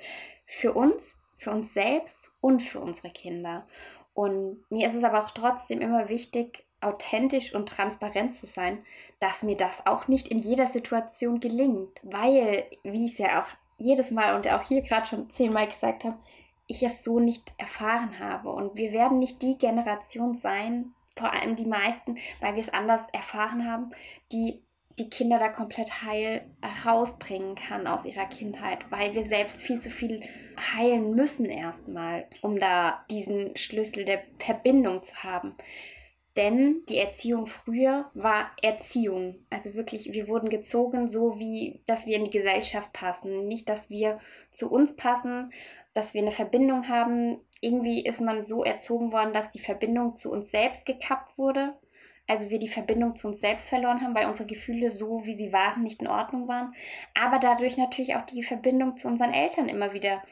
für 0.47 0.73
uns, 0.73 1.17
für 1.37 1.51
uns 1.51 1.75
selbst 1.75 2.31
und 2.41 2.61
für 2.61 2.81
unsere 2.81 3.11
Kinder. 3.11 3.67
Und 4.15 4.65
mir 4.71 4.89
ist 4.89 4.95
es 4.95 5.05
aber 5.05 5.25
auch 5.25 5.31
trotzdem 5.31 5.81
immer 5.81 6.09
wichtig, 6.09 6.67
authentisch 6.81 7.55
und 7.55 7.69
transparent 7.69 8.35
zu 8.35 8.47
sein, 8.47 8.85
dass 9.19 9.43
mir 9.43 9.57
das 9.57 9.87
auch 9.87 10.09
nicht 10.09 10.29
in 10.29 10.39
jeder 10.39 10.67
Situation 10.67 11.41
gelingt, 11.41 12.01
weil, 12.03 12.65
wie 12.83 13.07
ich 13.07 13.13
es 13.13 13.19
ja 13.19 13.41
auch 13.41 13.47
jedes 13.77 14.11
Mal 14.11 14.35
und 14.35 14.49
auch 14.49 14.63
hier 14.63 14.83
gerade 14.83 15.07
schon 15.07 15.31
zehnmal 15.31 15.69
gesagt 15.69 16.05
habe, 16.05 16.19
ich 16.67 16.83
es 16.83 17.03
so 17.03 17.19
nicht 17.19 17.53
erfahren 17.59 18.19
habe. 18.19 18.51
Und 18.51 18.77
wir 18.77 18.93
werden 18.93 19.19
nicht 19.19 19.43
die 19.43 19.59
Generation 19.59 20.39
sein, 20.39 20.95
vor 21.17 21.33
allem 21.33 21.57
die 21.57 21.67
meisten, 21.67 22.17
weil 22.41 22.55
wir 22.55 22.63
es 22.63 22.73
anders 22.73 23.03
erfahren 23.13 23.69
haben, 23.69 23.91
die 24.33 24.63
die 24.99 25.09
Kinder 25.09 25.39
da 25.39 25.49
komplett 25.49 26.03
heil 26.03 26.43
rausbringen 26.85 27.55
kann 27.55 27.87
aus 27.87 28.05
ihrer 28.05 28.27
Kindheit, 28.27 28.91
weil 28.91 29.15
wir 29.15 29.25
selbst 29.25 29.63
viel 29.63 29.81
zu 29.81 29.91
viel 29.91 30.23
heilen 30.77 31.15
müssen 31.15 31.47
erstmal, 31.47 32.27
um 32.43 32.59
da 32.59 33.05
diesen 33.11 33.57
Schlüssel 33.57 34.05
der 34.05 34.23
Verbindung 34.39 35.03
zu 35.03 35.15
haben. 35.23 35.55
Denn 36.37 36.83
die 36.89 36.99
Erziehung 36.99 37.47
früher 37.47 38.11
war 38.15 38.51
Erziehung. 38.63 39.47
Also 39.51 39.75
wirklich, 39.75 40.13
wir 40.13 40.29
wurden 40.29 40.49
gezogen, 40.49 41.09
so 41.09 41.39
wie, 41.39 41.83
dass 41.87 42.07
wir 42.07 42.17
in 42.17 42.25
die 42.25 42.31
Gesellschaft 42.31 42.93
passen. 42.93 43.49
Nicht, 43.49 43.69
dass 43.69 43.91
wir 43.91 44.21
zu 44.53 44.71
uns 44.71 44.95
passen, 44.95 45.53
dass 45.93 46.15
wir 46.15 46.23
eine 46.23 46.31
Verbindung 46.31 46.89
haben. 46.89 47.41
Irgendwie 47.61 48.05
ist 48.05 48.21
man 48.21 48.45
so 48.45 48.63
erzogen 48.63 49.13
worden, 49.13 49.33
dass 49.33 49.51
die 49.51 49.59
Verbindung 49.59 50.17
zu 50.17 50.31
uns 50.31 50.51
selbst 50.51 50.87
gekappt 50.87 51.37
wurde 51.37 51.75
also 52.31 52.49
wir 52.49 52.61
die 52.61 52.69
Verbindung 52.69 53.17
zu 53.17 53.27
uns 53.27 53.41
selbst 53.41 53.69
verloren 53.69 54.01
haben, 54.03 54.15
weil 54.15 54.27
unsere 54.27 54.47
Gefühle 54.47 54.93
so, 54.93 55.27
wie 55.27 55.35
sie 55.35 55.53
waren, 55.53 55.83
nicht 55.83 56.01
in 56.01 56.07
Ordnung 56.07 56.47
waren. 56.47 56.73
Aber 57.13 57.41
dadurch 57.41 57.77
natürlich 57.77 58.15
auch 58.15 58.25
die 58.25 58.45
Verbindung 58.45 58.97
zu 58.97 59.09
unseren 59.09 59.33
Eltern 59.33 59.69
immer 59.69 59.93
wieder 59.93 60.23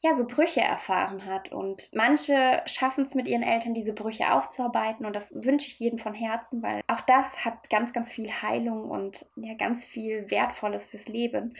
ja, 0.00 0.14
so 0.14 0.26
Brüche 0.26 0.60
erfahren 0.60 1.24
hat. 1.24 1.50
Und 1.50 1.90
manche 1.92 2.62
schaffen 2.66 3.04
es 3.04 3.14
mit 3.14 3.26
ihren 3.26 3.42
Eltern, 3.42 3.74
diese 3.74 3.92
Brüche 3.92 4.32
aufzuarbeiten. 4.32 5.04
Und 5.04 5.16
das 5.16 5.34
wünsche 5.34 5.66
ich 5.66 5.80
jedem 5.80 5.98
von 5.98 6.14
Herzen, 6.14 6.62
weil 6.62 6.82
auch 6.86 7.00
das 7.00 7.44
hat 7.44 7.68
ganz, 7.68 7.92
ganz 7.92 8.12
viel 8.12 8.30
Heilung 8.30 8.90
und 8.90 9.26
ja, 9.36 9.54
ganz 9.54 9.86
viel 9.86 10.30
Wertvolles 10.30 10.86
fürs 10.86 11.08
Leben. 11.08 11.54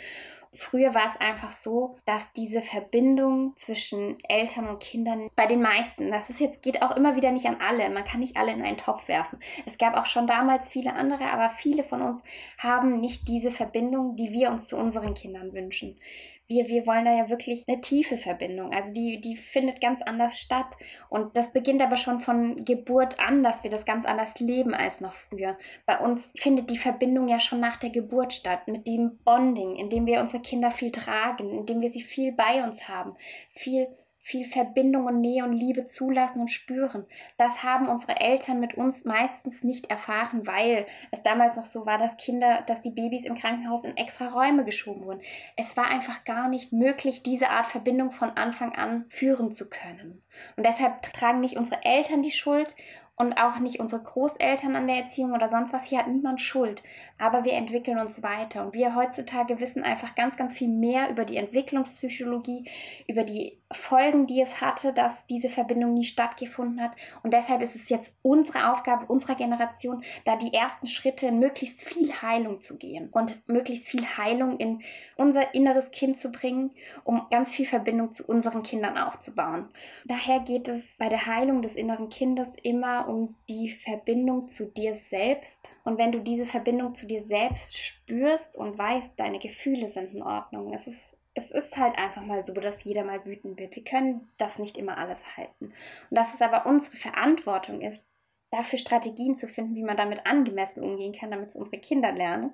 Früher 0.55 0.95
war 0.95 1.07
es 1.07 1.21
einfach 1.21 1.53
so, 1.53 1.97
dass 2.07 2.33
diese 2.33 2.63
Verbindung 2.63 3.55
zwischen 3.59 4.19
Eltern 4.25 4.69
und 4.69 4.81
Kindern 4.81 5.29
bei 5.37 5.47
den 5.47 5.61
meisten, 5.61 6.11
das 6.11 6.31
ist 6.31 6.41
jetzt 6.41 6.63
geht 6.63 6.81
auch 6.81 6.97
immer 6.97 7.17
wieder 7.17 7.33
nicht 7.33 7.47
an 7.47 7.61
alle, 7.61 7.91
man 7.91 8.05
kann 8.05 8.21
nicht 8.21 8.37
alle 8.39 8.53
in 8.53 8.63
einen 8.63 8.79
Topf 8.79 9.09
werfen. 9.09 9.39
Es 9.67 9.77
gab 9.77 9.95
auch 9.95 10.07
schon 10.07 10.27
damals 10.27 10.71
viele 10.71 10.95
andere, 10.95 11.31
aber 11.31 11.51
viele 11.51 11.85
von 11.85 12.01
uns 12.01 12.23
haben 12.57 12.99
nicht 13.01 13.29
diese 13.29 13.51
Verbindung, 13.51 14.17
die 14.17 14.33
wir 14.33 14.51
uns 14.51 14.69
zu 14.69 14.79
unseren 14.79 15.13
Kindern 15.13 15.53
wünschen 15.53 15.99
wir, 16.49 16.69
wir 16.69 16.87
wollen 16.87 17.05
da 17.05 17.13
ja 17.15 17.29
wirklich 17.29 17.65
eine 17.69 17.81
tiefe 17.81 18.17
Verbindung. 18.17 18.73
Also 18.73 18.93
die, 18.93 19.21
die 19.21 19.37
findet 19.37 19.81
ganz 19.81 20.01
anders 20.03 20.39
statt. 20.39 20.77
Und 21.11 21.37
das 21.37 21.53
beginnt 21.53 21.83
aber 21.83 21.97
schon 21.97 22.21
von 22.21 22.65
Geburt 22.65 23.21
an, 23.21 23.43
dass 23.43 23.63
wir 23.63 23.71
das 23.71 23.85
ganz 23.85 24.07
anders 24.07 24.41
leben 24.41 24.75
als 24.75 25.01
noch 25.01 25.13
früher. 25.13 25.59
Bei 25.85 25.99
uns 25.99 26.31
findet 26.35 26.71
die 26.71 26.79
Verbindung 26.79 27.29
ja 27.29 27.39
schon 27.39 27.61
nach 27.61 27.77
der 27.77 27.91
Geburt 27.91 28.33
statt, 28.33 28.67
mit 28.67 28.87
dem 28.87 29.19
Bonding, 29.25 29.77
indem 29.77 30.07
wir 30.07 30.21
unsere 30.21 30.43
Kinder 30.43 30.71
viel 30.71 30.91
tragen, 30.91 31.51
indem 31.51 31.83
wir 31.83 31.91
sie 31.91 32.03
viel 32.03 32.33
bei 32.33 32.65
uns 32.65 32.89
haben, 32.89 33.15
viel 33.53 33.89
viel 34.29 34.45
Verbindung 34.45 35.07
und 35.07 35.23
Nähe 35.23 35.43
und 35.43 35.55
Liebe 35.55 35.87
zulassen 35.87 36.41
und 36.41 36.51
spüren. 36.51 37.07
Das 37.39 37.63
haben 37.63 37.89
unsere 37.89 38.21
Eltern 38.21 38.61
mit 38.61 38.75
uns 38.75 39.07
meistens 39.07 39.63
nicht 39.65 39.89
erfahren, 39.89 40.47
weil 40.47 40.85
es 41.11 41.23
damals 41.23 41.57
noch 41.57 41.65
so 41.65 41.87
war, 41.87 41.97
dass 41.97 42.19
Kinder, 42.19 42.63
dass 42.67 42.83
die 42.83 42.91
Babys 42.91 43.25
im 43.25 43.37
Krankenhaus 43.37 43.85
in 43.85 43.97
extra 43.97 44.29
Räume 44.29 44.67
geschoben 44.67 45.05
wurden. 45.05 45.23
Es 45.57 45.79
war 45.79 45.87
einfach 45.87 46.25
gar 46.25 46.51
nicht 46.51 46.75
möglich, 46.75 47.23
diese 47.23 47.49
Art 47.49 47.69
Verbindung 47.69 48.13
von 48.13 48.29
Anfang 48.29 48.75
an 48.75 49.07
führen 49.09 49.51
zu 49.51 49.71
können. 49.71 50.23
Und 50.57 50.65
deshalb 50.67 51.03
tragen 51.03 51.41
nicht 51.41 51.57
unsere 51.57 51.85
Eltern 51.85 52.23
die 52.23 52.31
Schuld 52.31 52.75
und 53.19 53.33
auch 53.37 53.59
nicht 53.59 53.81
unsere 53.81 54.01
Großeltern 54.01 54.77
an 54.77 54.87
der 54.87 54.97
Erziehung 54.97 55.33
oder 55.33 55.49
sonst 55.49 55.73
was. 55.73 55.85
Hier 55.85 55.99
hat 55.99 56.07
niemand 56.07 56.41
Schuld. 56.41 56.83
Aber 57.19 57.45
wir 57.45 57.55
entwickeln 57.55 57.99
uns 57.99 58.23
weiter. 58.23 58.65
Und 58.65 58.75
wir 58.75 58.95
heutzutage 58.95 59.61
wissen 59.61 59.83
einfach 59.83 60.15
ganz, 60.15 60.37
ganz 60.37 60.55
viel 60.55 60.69
mehr 60.69 61.11
über 61.11 61.25
die 61.25 61.37
Entwicklungspsychologie, 61.37 62.69
über 63.09 63.25
die 63.25 63.59
Folgen, 63.73 64.27
die 64.27 64.41
es 64.41 64.61
hatte, 64.61 64.93
dass 64.93 65.27
diese 65.27 65.49
Verbindung 65.49 65.95
nie 65.95 66.05
stattgefunden 66.05 66.81
hat. 66.81 66.93
Und 67.25 67.35
deshalb 67.35 67.61
ist 67.61 67.75
es 67.75 67.89
jetzt 67.89 68.15
unsere 68.23 68.71
Aufgabe, 68.71 69.07
unserer 69.07 69.35
Generation, 69.35 70.03
da 70.25 70.37
die 70.37 70.55
ersten 70.55 70.87
Schritte 70.87 71.27
in 71.27 71.41
möglichst 71.41 71.83
viel 71.83 72.13
Heilung 72.23 72.61
zu 72.61 72.79
gehen 72.79 73.09
und 73.11 73.43
möglichst 73.49 73.89
viel 73.89 74.07
Heilung 74.07 74.59
in 74.59 74.81
unser 75.17 75.55
inneres 75.55 75.91
Kind 75.91 76.21
zu 76.21 76.31
bringen, 76.31 76.71
um 77.03 77.27
ganz 77.31 77.53
viel 77.53 77.67
Verbindung 77.67 78.13
zu 78.13 78.25
unseren 78.25 78.63
Kindern 78.63 78.97
aufzubauen. 78.97 79.69
Daher 80.05 80.28
geht 80.37 80.69
es 80.69 80.85
bei 80.99 81.09
der 81.09 81.27
Heilung 81.27 81.63
des 81.63 81.75
inneren 81.75 82.11
Kindes 82.11 82.49
immer 82.63 83.09
um 83.09 83.35
die 83.49 83.71
Verbindung 83.71 84.49
zu 84.49 84.67
dir 84.67 84.95
selbst. 84.95 85.59
Und 85.85 85.97
wenn 85.97 86.13
du 86.13 86.21
diese 86.21 86.45
Verbindung 86.45 86.95
zu 86.95 87.07
dir 87.07 87.25
selbst 87.25 87.79
spürst 87.79 88.57
und 88.57 88.77
weißt, 88.77 89.13
deine 89.17 89.39
Gefühle 89.39 89.89
sind 89.89 90.15
in 90.15 90.23
Ordnung, 90.23 90.75
es 90.75 90.87
ist, 90.87 91.17
es 91.35 91.51
ist 91.51 91.77
halt 91.79 91.97
einfach 91.97 92.23
mal 92.23 92.45
so, 92.45 92.53
dass 92.53 92.85
jeder 92.85 93.05
mal 93.05 93.25
wütend 93.25 93.59
wird. 93.59 93.75
Wir 93.75 93.85
können 93.85 94.31
das 94.37 94.59
nicht 94.59 94.77
immer 94.77 94.99
alles 94.99 95.37
halten. 95.37 95.73
Und 96.11 96.17
dass 96.17 96.35
es 96.35 96.43
aber 96.43 96.67
unsere 96.67 96.97
Verantwortung 96.97 97.81
ist, 97.81 98.05
dafür 98.51 98.79
Strategien 98.79 99.35
zu 99.35 99.47
finden, 99.47 99.75
wie 99.75 99.85
man 99.85 99.97
damit 99.97 100.27
angemessen 100.27 100.83
umgehen 100.83 101.13
kann, 101.13 101.31
damit 101.31 101.51
es 101.51 101.57
unsere 101.57 101.79
Kinder 101.79 102.13
lernen. 102.13 102.53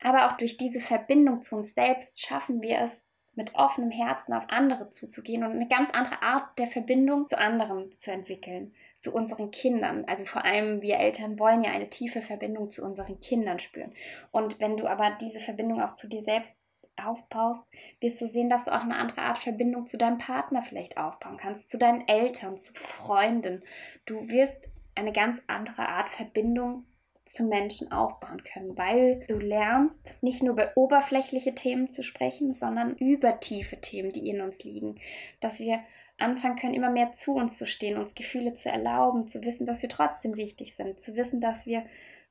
Aber 0.00 0.28
auch 0.28 0.36
durch 0.36 0.56
diese 0.56 0.80
Verbindung 0.80 1.42
zu 1.42 1.56
uns 1.56 1.74
selbst 1.74 2.20
schaffen 2.20 2.62
wir 2.62 2.80
es, 2.80 3.02
mit 3.34 3.54
offenem 3.54 3.90
Herzen 3.90 4.32
auf 4.34 4.44
andere 4.48 4.90
zuzugehen 4.90 5.44
und 5.44 5.52
eine 5.52 5.68
ganz 5.68 5.90
andere 5.90 6.22
Art 6.22 6.58
der 6.58 6.66
Verbindung 6.66 7.26
zu 7.26 7.38
anderen 7.38 7.92
zu 7.98 8.12
entwickeln 8.12 8.72
zu 9.02 9.12
unseren 9.12 9.50
Kindern. 9.50 10.04
Also 10.06 10.24
vor 10.24 10.44
allem 10.44 10.80
wir 10.80 10.96
Eltern 10.96 11.38
wollen 11.38 11.64
ja 11.64 11.72
eine 11.72 11.90
tiefe 11.90 12.22
Verbindung 12.22 12.70
zu 12.70 12.84
unseren 12.84 13.20
Kindern 13.20 13.58
spüren. 13.58 13.92
Und 14.30 14.60
wenn 14.60 14.76
du 14.76 14.86
aber 14.86 15.16
diese 15.20 15.40
Verbindung 15.40 15.82
auch 15.82 15.96
zu 15.96 16.08
dir 16.08 16.22
selbst 16.22 16.54
aufbaust, 16.96 17.62
wirst 18.00 18.20
du 18.20 18.28
sehen, 18.28 18.48
dass 18.48 18.64
du 18.64 18.70
auch 18.70 18.82
eine 18.82 18.96
andere 18.96 19.22
Art 19.22 19.38
Verbindung 19.38 19.86
zu 19.86 19.98
deinem 19.98 20.18
Partner 20.18 20.62
vielleicht 20.62 20.98
aufbauen 20.98 21.36
kannst, 21.36 21.68
zu 21.68 21.78
deinen 21.78 22.06
Eltern, 22.06 22.60
zu 22.60 22.74
Freunden. 22.74 23.62
Du 24.04 24.28
wirst 24.28 24.56
eine 24.94 25.12
ganz 25.12 25.40
andere 25.48 25.88
Art 25.88 26.08
Verbindung 26.08 26.84
zu 27.32 27.44
Menschen 27.44 27.90
aufbauen 27.90 28.44
können, 28.44 28.76
weil 28.76 29.24
du 29.26 29.38
lernst, 29.38 30.16
nicht 30.20 30.42
nur 30.42 30.52
über 30.52 30.72
oberflächliche 30.76 31.54
Themen 31.54 31.88
zu 31.88 32.02
sprechen, 32.02 32.54
sondern 32.54 32.94
über 32.96 33.40
tiefe 33.40 33.80
Themen, 33.80 34.12
die 34.12 34.28
in 34.28 34.42
uns 34.42 34.62
liegen. 34.64 35.00
Dass 35.40 35.58
wir 35.58 35.80
anfangen 36.18 36.56
können, 36.56 36.74
immer 36.74 36.90
mehr 36.90 37.12
zu 37.14 37.34
uns 37.34 37.56
zu 37.56 37.66
stehen, 37.66 37.96
uns 37.96 38.14
Gefühle 38.14 38.52
zu 38.52 38.68
erlauben, 38.68 39.28
zu 39.28 39.42
wissen, 39.44 39.66
dass 39.66 39.80
wir 39.80 39.88
trotzdem 39.88 40.36
wichtig 40.36 40.76
sind, 40.76 41.00
zu 41.00 41.16
wissen, 41.16 41.40
dass 41.40 41.66
wir 41.66 41.84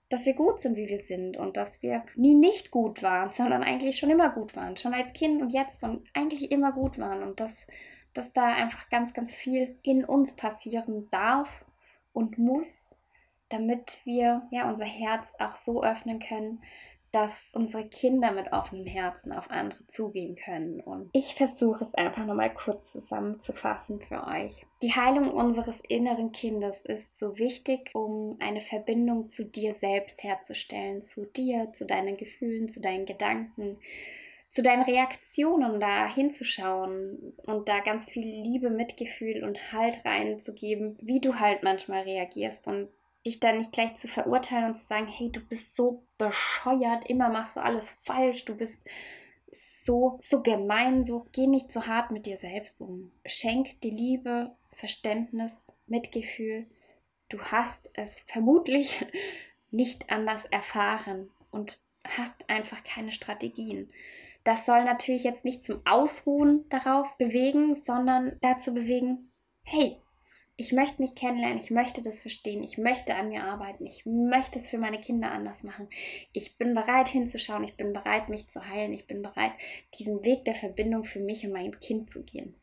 dass 0.09 0.25
wir 0.25 0.33
gut 0.33 0.59
sind, 0.59 0.75
wie 0.75 0.89
wir 0.89 0.99
sind 0.99 1.37
und 1.37 1.55
dass 1.55 1.81
wir 1.81 2.03
nie 2.15 2.35
nicht 2.35 2.69
gut 2.69 3.01
waren, 3.01 3.31
sondern 3.31 3.63
eigentlich 3.63 3.97
schon 3.97 4.09
immer 4.09 4.29
gut 4.29 4.55
waren. 4.55 4.77
Schon 4.77 4.93
als 4.93 5.13
Kind 5.13 5.41
und 5.41 5.53
jetzt 5.53 5.81
und 5.83 6.03
eigentlich 6.13 6.51
immer 6.51 6.73
gut 6.73 6.99
waren. 6.99 7.23
Und 7.23 7.39
dass, 7.39 7.65
dass 8.13 8.33
da 8.33 8.45
einfach 8.45 8.89
ganz, 8.89 9.13
ganz 9.13 9.33
viel 9.33 9.77
in 9.81 10.03
uns 10.03 10.35
passieren 10.35 11.07
darf 11.11 11.65
und 12.13 12.37
muss, 12.37 12.90
damit 13.51 14.01
wir 14.05 14.43
ja 14.51 14.69
unser 14.69 14.85
Herz 14.85 15.27
auch 15.39 15.55
so 15.55 15.83
öffnen 15.83 16.19
können, 16.19 16.61
dass 17.11 17.49
unsere 17.51 17.87
Kinder 17.87 18.31
mit 18.31 18.53
offenen 18.53 18.85
Herzen 18.85 19.33
auf 19.33 19.51
andere 19.51 19.85
zugehen 19.87 20.35
können. 20.35 20.79
Und 20.79 21.09
ich 21.11 21.35
versuche 21.35 21.83
es 21.83 21.93
einfach 21.93 22.25
nochmal 22.25 22.53
kurz 22.53 22.93
zusammenzufassen 22.93 23.99
für 23.99 24.25
euch. 24.25 24.65
Die 24.81 24.95
Heilung 24.95 25.29
unseres 25.29 25.75
inneren 25.89 26.31
Kindes 26.31 26.81
ist 26.83 27.19
so 27.19 27.37
wichtig, 27.37 27.91
um 27.93 28.37
eine 28.39 28.61
Verbindung 28.61 29.29
zu 29.29 29.43
dir 29.43 29.73
selbst 29.73 30.23
herzustellen, 30.23 31.03
zu 31.03 31.25
dir, 31.25 31.73
zu 31.73 31.85
deinen 31.85 32.15
Gefühlen, 32.15 32.69
zu 32.69 32.79
deinen 32.79 33.05
Gedanken, 33.05 33.77
zu 34.49 34.63
deinen 34.63 34.83
Reaktionen 34.83 35.81
da 35.81 36.07
hinzuschauen 36.07 37.33
und 37.43 37.67
da 37.67 37.79
ganz 37.79 38.09
viel 38.09 38.25
Liebe, 38.25 38.69
Mitgefühl 38.69 39.43
und 39.43 39.73
Halt 39.73 40.05
reinzugeben, 40.05 40.97
wie 41.01 41.19
du 41.19 41.39
halt 41.39 41.63
manchmal 41.63 42.03
reagierst 42.03 42.67
und 42.67 42.87
dich 43.25 43.39
dann 43.39 43.59
nicht 43.59 43.71
gleich 43.71 43.95
zu 43.95 44.07
verurteilen 44.07 44.65
und 44.65 44.73
zu 44.73 44.85
sagen, 44.85 45.07
hey, 45.07 45.31
du 45.31 45.39
bist 45.41 45.75
so 45.75 46.03
bescheuert, 46.17 47.09
immer 47.09 47.29
machst 47.29 47.55
du 47.55 47.61
alles 47.61 47.91
falsch, 48.03 48.45
du 48.45 48.55
bist 48.55 48.79
so, 49.51 50.19
so 50.21 50.41
gemein, 50.41 51.05
so 51.05 51.25
geh 51.31 51.47
nicht 51.47 51.71
so 51.71 51.85
hart 51.87 52.11
mit 52.11 52.25
dir 52.25 52.37
selbst 52.37 52.81
um. 52.81 53.11
Schenk 53.25 53.79
dir 53.81 53.91
Liebe, 53.91 54.55
Verständnis, 54.73 55.71
Mitgefühl. 55.87 56.65
Du 57.29 57.39
hast 57.39 57.89
es 57.93 58.21
vermutlich 58.21 59.05
nicht 59.71 60.09
anders 60.09 60.45
erfahren 60.45 61.29
und 61.51 61.79
hast 62.03 62.49
einfach 62.49 62.83
keine 62.83 63.11
Strategien. 63.11 63.91
Das 64.43 64.65
soll 64.65 64.83
natürlich 64.83 65.23
jetzt 65.23 65.45
nicht 65.45 65.63
zum 65.63 65.81
Ausruhen 65.85 66.67
darauf 66.69 67.15
bewegen, 67.17 67.75
sondern 67.75 68.37
dazu 68.41 68.73
bewegen, 68.73 69.31
hey, 69.63 70.00
ich 70.61 70.73
möchte 70.73 71.01
mich 71.01 71.15
kennenlernen, 71.15 71.57
ich 71.57 71.71
möchte 71.71 72.03
das 72.03 72.21
verstehen, 72.21 72.63
ich 72.63 72.77
möchte 72.77 73.15
an 73.15 73.29
mir 73.29 73.43
arbeiten, 73.43 73.87
ich 73.87 74.05
möchte 74.05 74.59
es 74.59 74.69
für 74.69 74.77
meine 74.77 74.99
Kinder 74.99 75.31
anders 75.31 75.63
machen. 75.63 75.89
Ich 76.33 76.55
bin 76.57 76.75
bereit 76.75 77.07
hinzuschauen, 77.07 77.63
ich 77.63 77.75
bin 77.75 77.93
bereit, 77.93 78.29
mich 78.29 78.47
zu 78.47 78.67
heilen, 78.67 78.93
ich 78.93 79.07
bin 79.07 79.23
bereit, 79.23 79.53
diesen 79.97 80.23
Weg 80.23 80.45
der 80.45 80.53
Verbindung 80.53 81.03
für 81.03 81.19
mich 81.19 81.43
und 81.43 81.51
mein 81.51 81.79
Kind 81.79 82.11
zu 82.11 82.23
gehen. 82.23 82.53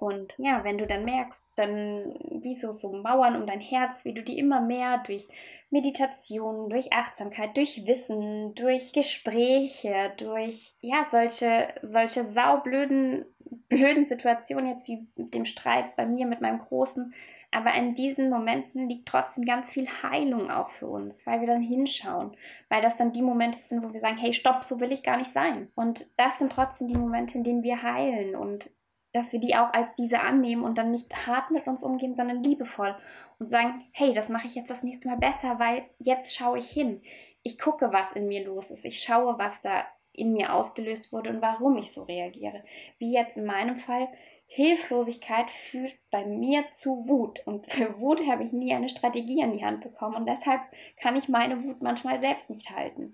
Und 0.00 0.34
ja, 0.38 0.64
wenn 0.64 0.78
du 0.78 0.86
dann 0.86 1.04
merkst, 1.04 1.40
dann 1.56 2.14
wie 2.42 2.54
so, 2.54 2.70
so 2.70 2.92
Mauern 2.92 3.36
um 3.36 3.46
dein 3.46 3.60
Herz, 3.60 4.04
wie 4.04 4.14
du 4.14 4.22
die 4.22 4.38
immer 4.38 4.62
mehr 4.62 5.02
durch 5.04 5.28
Meditation, 5.68 6.70
durch 6.70 6.92
Achtsamkeit, 6.92 7.54
durch 7.56 7.86
Wissen, 7.86 8.54
durch 8.54 8.92
Gespräche, 8.92 10.12
durch 10.16 10.74
ja, 10.80 11.04
solche, 11.04 11.68
solche 11.82 12.24
saublöden 12.24 13.26
blöden 13.68 14.06
Situationen, 14.06 14.68
jetzt 14.68 14.88
wie 14.88 15.06
mit 15.16 15.34
dem 15.34 15.44
Streit 15.44 15.96
bei 15.96 16.06
mir 16.06 16.26
mit 16.26 16.40
meinem 16.40 16.58
Großen. 16.58 17.14
Aber 17.52 17.74
in 17.74 17.94
diesen 17.94 18.30
Momenten 18.30 18.88
liegt 18.88 19.08
trotzdem 19.08 19.44
ganz 19.44 19.72
viel 19.72 19.88
Heilung 20.02 20.50
auch 20.50 20.68
für 20.68 20.86
uns, 20.86 21.26
weil 21.26 21.40
wir 21.40 21.48
dann 21.48 21.62
hinschauen, 21.62 22.36
weil 22.68 22.80
das 22.80 22.96
dann 22.96 23.12
die 23.12 23.22
Momente 23.22 23.58
sind, 23.58 23.82
wo 23.82 23.92
wir 23.92 24.00
sagen, 24.00 24.18
hey, 24.18 24.32
stopp, 24.32 24.62
so 24.62 24.78
will 24.78 24.92
ich 24.92 25.02
gar 25.02 25.16
nicht 25.16 25.32
sein. 25.32 25.68
Und 25.74 26.06
das 26.16 26.38
sind 26.38 26.52
trotzdem 26.52 26.86
die 26.86 26.96
Momente, 26.96 27.36
in 27.36 27.44
denen 27.44 27.64
wir 27.64 27.82
heilen 27.82 28.36
und 28.36 28.70
dass 29.12 29.32
wir 29.32 29.40
die 29.40 29.56
auch 29.56 29.72
als 29.72 29.92
diese 29.94 30.20
annehmen 30.20 30.62
und 30.62 30.78
dann 30.78 30.90
nicht 30.90 31.26
hart 31.26 31.50
mit 31.50 31.66
uns 31.66 31.82
umgehen, 31.82 32.14
sondern 32.14 32.42
liebevoll 32.42 32.96
und 33.38 33.50
sagen, 33.50 33.84
hey, 33.92 34.12
das 34.12 34.28
mache 34.28 34.46
ich 34.46 34.54
jetzt 34.54 34.70
das 34.70 34.82
nächste 34.82 35.08
Mal 35.08 35.18
besser, 35.18 35.58
weil 35.58 35.82
jetzt 35.98 36.36
schaue 36.36 36.58
ich 36.58 36.70
hin. 36.70 37.02
Ich 37.42 37.58
gucke, 37.58 37.92
was 37.92 38.12
in 38.12 38.28
mir 38.28 38.44
los 38.44 38.70
ist. 38.70 38.84
Ich 38.84 39.00
schaue, 39.00 39.38
was 39.38 39.60
da 39.62 39.84
in 40.12 40.32
mir 40.32 40.54
ausgelöst 40.54 41.12
wurde 41.12 41.30
und 41.30 41.40
warum 41.40 41.78
ich 41.78 41.92
so 41.92 42.02
reagiere. 42.02 42.62
Wie 42.98 43.12
jetzt 43.12 43.36
in 43.36 43.46
meinem 43.46 43.76
Fall, 43.76 44.08
Hilflosigkeit 44.46 45.48
führt 45.50 45.94
bei 46.10 46.24
mir 46.24 46.64
zu 46.72 47.08
Wut. 47.08 47.40
Und 47.46 47.70
für 47.70 48.00
Wut 48.00 48.26
habe 48.26 48.42
ich 48.42 48.52
nie 48.52 48.74
eine 48.74 48.88
Strategie 48.88 49.42
an 49.42 49.52
die 49.52 49.64
Hand 49.64 49.80
bekommen 49.80 50.16
und 50.16 50.26
deshalb 50.26 50.60
kann 50.96 51.16
ich 51.16 51.28
meine 51.28 51.62
Wut 51.62 51.82
manchmal 51.82 52.20
selbst 52.20 52.50
nicht 52.50 52.70
halten. 52.70 53.12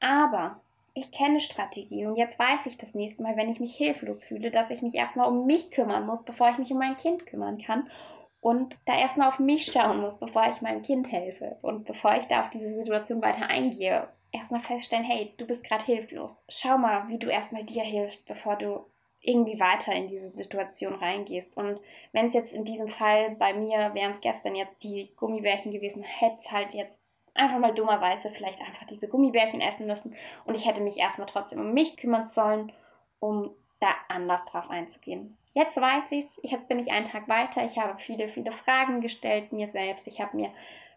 Aber 0.00 0.60
ich 0.94 1.12
kenne 1.12 1.40
Strategien 1.40 2.08
und 2.08 2.16
jetzt 2.16 2.38
weiß 2.38 2.66
ich 2.66 2.76
das 2.76 2.94
nächste 2.94 3.22
Mal, 3.22 3.36
wenn 3.36 3.48
ich 3.48 3.60
mich 3.60 3.74
hilflos 3.74 4.24
fühle, 4.24 4.50
dass 4.50 4.70
ich 4.70 4.82
mich 4.82 4.94
erstmal 4.94 5.28
um 5.28 5.46
mich 5.46 5.70
kümmern 5.70 6.06
muss, 6.06 6.24
bevor 6.24 6.50
ich 6.50 6.58
mich 6.58 6.72
um 6.72 6.78
mein 6.78 6.96
Kind 6.96 7.26
kümmern 7.26 7.58
kann 7.58 7.88
und 8.40 8.76
da 8.86 8.98
erstmal 8.98 9.28
auf 9.28 9.38
mich 9.38 9.66
schauen 9.66 10.00
muss, 10.00 10.18
bevor 10.18 10.48
ich 10.48 10.62
meinem 10.62 10.82
Kind 10.82 11.10
helfe 11.10 11.58
und 11.62 11.84
bevor 11.84 12.16
ich 12.16 12.26
da 12.26 12.40
auf 12.40 12.50
diese 12.50 12.74
Situation 12.74 13.22
weiter 13.22 13.46
eingehe 13.46 14.08
erstmal 14.32 14.60
feststellen, 14.60 15.04
hey, 15.04 15.34
du 15.36 15.46
bist 15.46 15.64
gerade 15.64 15.84
hilflos. 15.84 16.42
Schau 16.48 16.78
mal, 16.78 17.08
wie 17.08 17.18
du 17.18 17.28
erstmal 17.28 17.64
dir 17.64 17.82
hilfst, 17.82 18.26
bevor 18.26 18.56
du 18.56 18.86
irgendwie 19.20 19.60
weiter 19.60 19.92
in 19.92 20.08
diese 20.08 20.30
Situation 20.30 20.94
reingehst. 20.94 21.56
Und 21.56 21.78
wenn 22.12 22.28
es 22.28 22.34
jetzt 22.34 22.54
in 22.54 22.64
diesem 22.64 22.88
Fall 22.88 23.30
bei 23.36 23.52
mir, 23.52 23.92
wären 23.94 24.12
es 24.12 24.20
gestern 24.20 24.54
jetzt 24.54 24.82
die 24.82 25.12
Gummibärchen 25.16 25.72
gewesen, 25.72 26.02
hätte 26.02 26.38
es 26.38 26.50
halt 26.50 26.72
jetzt 26.72 26.99
einfach 27.34 27.58
mal 27.58 27.74
dummerweise 27.74 28.30
vielleicht 28.30 28.60
einfach 28.60 28.86
diese 28.86 29.08
Gummibärchen 29.08 29.60
essen 29.60 29.86
müssen. 29.86 30.14
Und 30.44 30.56
ich 30.56 30.66
hätte 30.66 30.82
mich 30.82 30.98
erstmal 30.98 31.26
trotzdem 31.26 31.60
um 31.60 31.72
mich 31.72 31.96
kümmern 31.96 32.26
sollen, 32.26 32.72
um 33.18 33.50
da 33.80 33.88
anders 34.08 34.44
drauf 34.44 34.70
einzugehen. 34.70 35.36
Jetzt 35.52 35.80
weiß 35.80 36.04
ich 36.10 36.26
es, 36.26 36.40
jetzt 36.42 36.68
bin 36.68 36.78
ich 36.78 36.92
einen 36.92 37.06
Tag 37.06 37.28
weiter, 37.28 37.64
ich 37.64 37.78
habe 37.78 37.98
viele, 37.98 38.28
viele 38.28 38.52
Fragen 38.52 39.00
gestellt 39.00 39.52
mir 39.52 39.66
selbst, 39.66 40.06
ich 40.06 40.20
habe 40.20 40.36
mir 40.36 40.50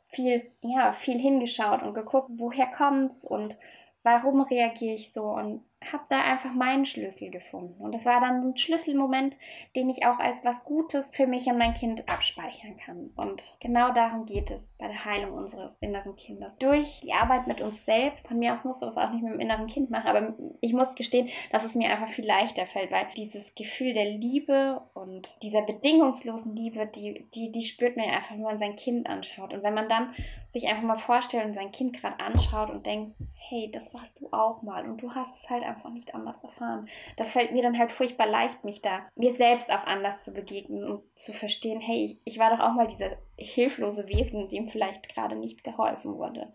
viel, 0.08 0.52
ja, 0.62 0.94
viel 0.94 1.18
hingeschaut 1.20 1.82
und 1.82 1.96
geguckt, 1.96 2.30
woher 2.36 2.68
kommt's 2.68 3.26
und 3.26 3.58
warum 4.04 4.42
reagiere 4.42 4.96
ich 4.96 5.12
so 5.12 5.24
und 5.24 5.64
habe 5.92 6.04
da 6.10 6.22
einfach 6.22 6.54
meinen 6.54 6.86
Schlüssel 6.86 7.30
gefunden. 7.30 7.82
Und 7.82 7.94
das 7.94 8.06
war 8.06 8.22
dann 8.22 8.42
ein 8.42 8.58
Schlüsselmoment, 8.58 9.36
den 9.76 9.90
ich 9.90 10.06
auch 10.06 10.20
als 10.20 10.46
was 10.46 10.64
Gutes 10.64 11.12
für 11.14 11.28
mich 11.28 11.48
und 11.48 11.58
mein 11.58 11.74
Kind 11.74 12.08
abspeichern 12.08 12.78
kann. 12.78 13.12
Und 13.16 13.58
genau 13.60 13.92
darum 13.94 14.26
geht 14.26 14.52
es 14.52 14.72
bei 14.78 14.88
der 14.88 15.06
Heilung 15.06 15.34
unseres 15.34 15.78
inneren 15.78 16.16
Kindes. 16.16 16.58
Durch 16.58 17.02
die 17.02 17.14
Arbeit 17.14 17.48
mit 17.48 17.62
uns 17.62 17.86
selbst, 17.86 18.28
von 18.28 18.40
mir 18.40 18.54
aus 18.54 18.64
musst 18.64 18.82
du 18.82 18.86
es 18.86 18.98
auch 18.98 19.12
nicht 19.12 19.24
mit 19.24 19.34
dem 19.34 19.40
inneren 19.40 19.68
Kind 19.68 19.90
machen, 19.90 20.08
aber 20.08 20.36
ich 20.62 20.74
muss 20.74 20.96
gestehen, 20.96 21.30
dass 21.52 21.64
es 21.64 21.76
mir 21.76 21.90
einfach 21.90 22.08
viel 22.08 22.26
leichter 22.26 22.66
fällt, 22.66 22.92
weil 22.92 23.08
dieses 23.18 23.56
Gefühl 23.56 23.94
der 23.94 24.06
Liebe 24.06 24.82
und 24.94 25.42
dieser 25.42 25.62
bedingungslosen 25.62 26.56
Liebe, 26.56 26.86
die, 26.88 27.28
die, 27.34 27.52
die 27.52 27.64
spürt 27.64 27.98
man 27.98 28.10
einfach, 28.10 28.32
wenn 28.32 28.42
man 28.42 28.60
sein 28.60 28.76
Kind 28.76 29.10
anschaut. 29.10 29.54
Und 29.54 29.64
wenn 29.64 29.74
man 29.74 29.90
dann 29.90 30.14
sich 30.54 30.68
einfach 30.68 30.84
mal 30.84 30.98
vorstellt 30.98 31.46
und 31.46 31.54
sein 31.54 31.72
Kind 31.72 32.00
gerade 32.00 32.20
anschaut 32.20 32.70
und 32.70 32.86
denkt, 32.86 33.16
hey, 33.34 33.72
das 33.72 33.92
warst 33.96 34.22
du 34.22 34.32
auch 34.32 34.62
mal 34.62 34.88
und 34.88 35.02
du 35.02 35.16
hast 35.16 35.40
es 35.42 35.50
halt 35.50 35.64
einfach 35.64 35.90
nicht 35.90 36.14
anders 36.14 36.44
erfahren. 36.44 36.88
Das 37.18 37.32
fällt 37.32 37.54
mir 37.54 37.64
dann 37.64 37.78
halt 37.78 37.90
furchtbar 37.90 38.28
leicht, 38.28 38.64
mich 38.64 38.84
da 38.84 39.00
mir 39.16 39.34
selbst 39.34 39.72
auch 39.72 39.88
anders 39.88 40.24
zu 40.24 40.32
begegnen 40.32 40.84
und 40.84 41.02
zu 41.16 41.34
verstehen, 41.34 41.82
hey, 41.82 42.06
ich, 42.06 42.20
ich 42.24 42.38
war 42.38 42.56
doch 42.56 42.64
auch 42.64 42.74
mal 42.74 42.86
dieser 42.86 43.18
hilflose 43.36 44.08
Wesen, 44.08 44.48
dem 44.48 44.68
vielleicht 44.68 45.10
gerade 45.10 45.36
nicht 45.36 45.64
geholfen 45.64 46.20
wurde. 46.20 46.54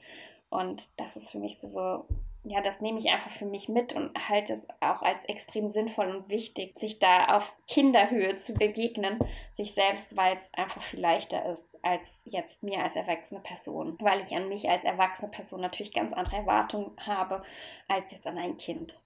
Und 0.48 0.88
das 0.96 1.16
ist 1.16 1.30
für 1.30 1.40
mich 1.40 1.58
so, 1.58 1.66
so 1.66 2.04
ja, 2.48 2.60
das 2.60 2.80
nehme 2.80 2.98
ich 2.98 3.10
einfach 3.10 3.30
für 3.30 3.44
mich 3.44 3.68
mit 3.68 3.92
und 3.92 4.10
halte 4.28 4.54
es 4.54 4.66
auch 4.80 5.02
als 5.02 5.24
extrem 5.24 5.68
sinnvoll 5.68 6.08
und 6.08 6.28
wichtig, 6.30 6.78
sich 6.78 6.98
da 6.98 7.36
auf 7.36 7.54
Kinderhöhe 7.66 8.36
zu 8.36 8.54
begegnen, 8.54 9.18
sich 9.54 9.74
selbst, 9.74 10.16
weil 10.16 10.36
es 10.36 10.54
einfach 10.54 10.82
viel 10.82 11.00
leichter 11.00 11.44
ist 11.50 11.68
als 11.82 12.22
jetzt 12.24 12.62
mir 12.62 12.82
als 12.82 12.96
erwachsene 12.96 13.40
Person, 13.40 13.96
weil 14.00 14.20
ich 14.20 14.34
an 14.34 14.48
mich 14.48 14.68
als 14.68 14.84
erwachsene 14.84 15.30
Person 15.30 15.60
natürlich 15.60 15.92
ganz 15.92 16.12
andere 16.12 16.36
Erwartungen 16.38 16.92
habe 16.98 17.42
als 17.86 18.12
jetzt 18.12 18.26
an 18.26 18.38
ein 18.38 18.56
Kind. 18.56 18.98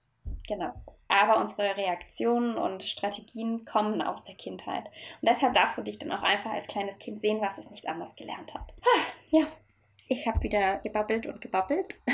Genau. 0.47 0.73
Aber 1.07 1.39
unsere 1.39 1.77
Reaktionen 1.77 2.57
und 2.57 2.83
Strategien 2.83 3.65
kommen 3.65 4.01
aus 4.01 4.23
der 4.23 4.35
Kindheit. 4.35 4.87
Und 5.21 5.29
deshalb 5.29 5.53
darfst 5.53 5.77
du 5.77 5.83
dich 5.83 5.99
dann 5.99 6.11
auch 6.11 6.23
einfach 6.23 6.51
als 6.51 6.67
kleines 6.67 6.97
Kind 6.97 7.21
sehen, 7.21 7.41
was 7.41 7.57
es 7.57 7.69
nicht 7.69 7.87
anders 7.87 8.15
gelernt 8.15 8.53
hat. 8.53 8.73
Ja, 9.29 9.45
ich 10.07 10.27
habe 10.27 10.41
wieder 10.43 10.77
gebabbelt 10.79 11.25
und 11.25 11.41
gebabbelt. 11.41 11.99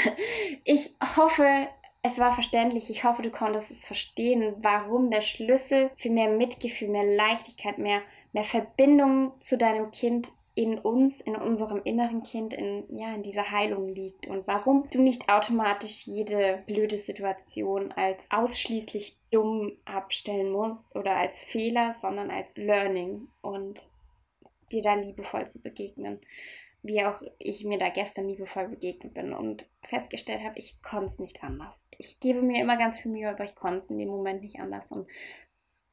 Ich 0.64 0.96
hoffe, 1.16 1.68
es 2.02 2.18
war 2.18 2.32
verständlich. 2.32 2.90
Ich 2.90 3.04
hoffe, 3.04 3.22
du 3.22 3.30
konntest 3.30 3.72
es 3.72 3.86
verstehen, 3.86 4.56
warum 4.62 5.10
der 5.10 5.22
Schlüssel 5.22 5.92
für 5.96 6.10
mehr 6.10 6.30
Mitgefühl, 6.30 6.90
mehr 6.90 7.06
Leichtigkeit, 7.06 7.78
mehr, 7.78 8.02
mehr 8.34 8.44
Verbindung 8.44 9.34
zu 9.42 9.58
deinem 9.58 9.92
Kind 9.92 10.32
in 10.56 10.78
uns, 10.78 11.22
in 11.22 11.36
unserem 11.36 11.82
inneren 11.84 12.24
Kind, 12.24 12.54
in, 12.54 12.84
ja, 12.98 13.14
in 13.14 13.24
dieser 13.24 13.50
Heilung 13.50 13.88
liegt 13.88 14.28
und 14.28 14.46
warum 14.46 14.90
du 14.92 15.02
nicht 15.02 15.30
automatisch 15.30 16.06
jede 16.06 16.64
blöde 16.66 16.98
Situation 16.98 17.94
als 17.94 18.26
ausschließlich 18.30 19.18
dumm 19.32 19.78
abstellen 19.86 20.52
musst 20.52 20.80
oder 20.96 21.16
als 21.16 21.44
Fehler, 21.44 21.96
sondern 22.02 22.30
als 22.30 22.58
Learning 22.58 23.30
und 23.42 23.88
dir 24.72 24.82
da 24.82 24.96
liebevoll 24.96 25.48
zu 25.50 25.62
begegnen. 25.62 26.20
Wie 26.82 27.04
auch 27.04 27.22
ich 27.40 27.66
mir 27.66 27.78
da 27.78 27.90
gestern 27.90 28.30
liebevoll 28.30 28.70
begegnet 28.70 29.14
bin 29.14 29.34
und 29.34 29.68
festgestellt 29.84 30.44
habe, 30.44 30.58
ich 30.58 30.82
konnte 30.82 31.08
es 31.08 31.20
nicht 31.20 31.44
anders. 31.44 31.86
Ich 31.98 32.20
gebe 32.20 32.42
mir 32.42 32.62
immer 32.62 32.78
ganz 32.78 33.00
viel 33.00 33.12
Mühe, 33.12 33.30
aber 33.30 33.44
ich 33.44 33.56
konnte 33.56 33.80
es 33.80 33.90
in 33.90 33.98
dem 33.98 34.10
Moment 34.10 34.42
nicht 34.42 34.60
anders. 34.60 34.92
Und 34.92 35.08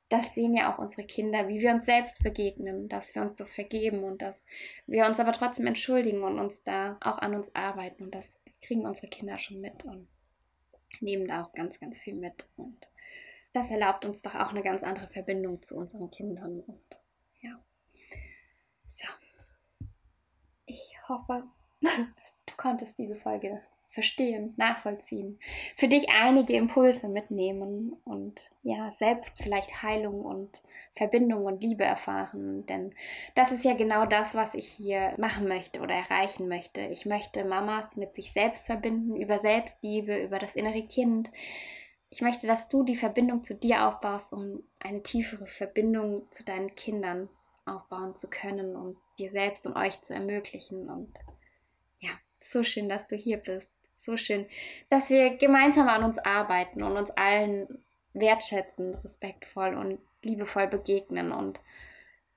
das 0.08 0.34
sehen 0.34 0.54
ja 0.54 0.72
auch 0.72 0.78
unsere 0.78 1.04
Kinder, 1.04 1.48
wie 1.48 1.60
wir 1.60 1.72
uns 1.72 1.84
selbst 1.84 2.22
begegnen, 2.22 2.88
dass 2.88 3.14
wir 3.14 3.22
uns 3.22 3.34
das 3.36 3.54
vergeben 3.54 4.04
und 4.04 4.22
dass 4.22 4.44
wir 4.86 5.04
uns 5.06 5.18
aber 5.18 5.32
trotzdem 5.32 5.66
entschuldigen 5.66 6.22
und 6.22 6.38
uns 6.38 6.62
da 6.62 6.96
auch 7.00 7.18
an 7.18 7.34
uns 7.34 7.52
arbeiten. 7.54 8.04
Und 8.04 8.14
das 8.14 8.38
kriegen 8.60 8.86
unsere 8.86 9.08
Kinder 9.08 9.38
schon 9.38 9.60
mit 9.60 9.84
und 9.84 10.06
nehmen 11.00 11.26
da 11.26 11.44
auch 11.44 11.52
ganz, 11.52 11.80
ganz 11.80 11.98
viel 11.98 12.14
mit. 12.14 12.48
Und 12.56 12.86
das 13.52 13.70
erlaubt 13.70 14.04
uns 14.04 14.22
doch 14.22 14.34
auch 14.34 14.50
eine 14.50 14.62
ganz 14.62 14.82
andere 14.82 15.08
Verbindung 15.08 15.62
zu 15.62 15.76
unseren 15.76 16.10
Kindern. 16.10 16.60
Und 16.60 17.00
ja. 17.40 17.58
So. 18.94 19.08
Ich 20.66 20.95
hoffe, 21.08 21.44
du 21.80 22.52
konntest 22.56 22.98
diese 22.98 23.16
Folge 23.16 23.60
verstehen, 23.88 24.52
nachvollziehen, 24.56 25.38
für 25.74 25.88
dich 25.88 26.10
einige 26.10 26.52
Impulse 26.52 27.08
mitnehmen 27.08 27.96
und 28.04 28.50
ja, 28.62 28.90
selbst 28.92 29.42
vielleicht 29.42 29.82
Heilung 29.82 30.20
und 30.22 30.62
Verbindung 30.92 31.44
und 31.44 31.62
Liebe 31.62 31.84
erfahren. 31.84 32.66
Denn 32.66 32.94
das 33.34 33.52
ist 33.52 33.64
ja 33.64 33.74
genau 33.74 34.04
das, 34.04 34.34
was 34.34 34.54
ich 34.54 34.68
hier 34.68 35.14
machen 35.18 35.48
möchte 35.48 35.80
oder 35.80 35.94
erreichen 35.94 36.48
möchte. 36.48 36.82
Ich 36.82 37.06
möchte 37.06 37.44
Mamas 37.44 37.96
mit 37.96 38.14
sich 38.14 38.32
selbst 38.32 38.66
verbinden, 38.66 39.16
über 39.16 39.38
Selbstliebe, 39.38 40.16
über 40.18 40.38
das 40.38 40.54
innere 40.54 40.82
Kind. 40.82 41.30
Ich 42.10 42.20
möchte, 42.20 42.46
dass 42.46 42.68
du 42.68 42.82
die 42.82 42.96
Verbindung 42.96 43.44
zu 43.44 43.54
dir 43.54 43.88
aufbaust, 43.88 44.32
um 44.32 44.62
eine 44.80 45.02
tiefere 45.02 45.46
Verbindung 45.46 46.26
zu 46.30 46.44
deinen 46.44 46.74
Kindern 46.74 47.28
aufbauen 47.64 48.14
zu 48.14 48.28
können 48.28 48.76
und 48.76 48.96
dir 49.16 49.30
selbst 49.30 49.66
und 49.66 49.76
euch 49.76 50.00
zu 50.02 50.14
ermöglichen. 50.14 50.88
Und 50.88 51.12
ja, 52.00 52.10
so 52.40 52.62
schön, 52.62 52.88
dass 52.88 53.06
du 53.06 53.16
hier 53.16 53.38
bist 53.38 53.70
so 54.06 54.16
schön, 54.16 54.46
dass 54.88 55.10
wir 55.10 55.36
gemeinsam 55.36 55.88
an 55.88 56.04
uns 56.04 56.18
arbeiten 56.18 56.82
und 56.82 56.96
uns 56.96 57.10
allen 57.10 57.84
wertschätzen, 58.14 58.94
respektvoll 58.94 59.74
und 59.74 59.98
liebevoll 60.22 60.68
begegnen. 60.68 61.32
Und 61.32 61.60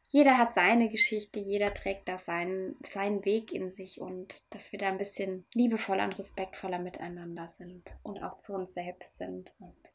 jeder 0.03 0.37
hat 0.37 0.55
seine 0.55 0.89
Geschichte, 0.89 1.39
jeder 1.39 1.73
trägt 1.73 2.07
da 2.07 2.17
seinen, 2.17 2.75
seinen 2.81 3.23
Weg 3.23 3.53
in 3.53 3.71
sich 3.71 4.01
und 4.01 4.41
dass 4.49 4.71
wir 4.71 4.79
da 4.79 4.87
ein 4.87 4.97
bisschen 4.97 5.45
liebevoller 5.53 6.03
und 6.03 6.17
respektvoller 6.17 6.79
miteinander 6.79 7.47
sind 7.57 7.83
und 8.03 8.21
auch 8.23 8.39
zu 8.39 8.53
uns 8.53 8.73
selbst 8.73 9.17
sind. 9.17 9.53
Und. 9.59 9.88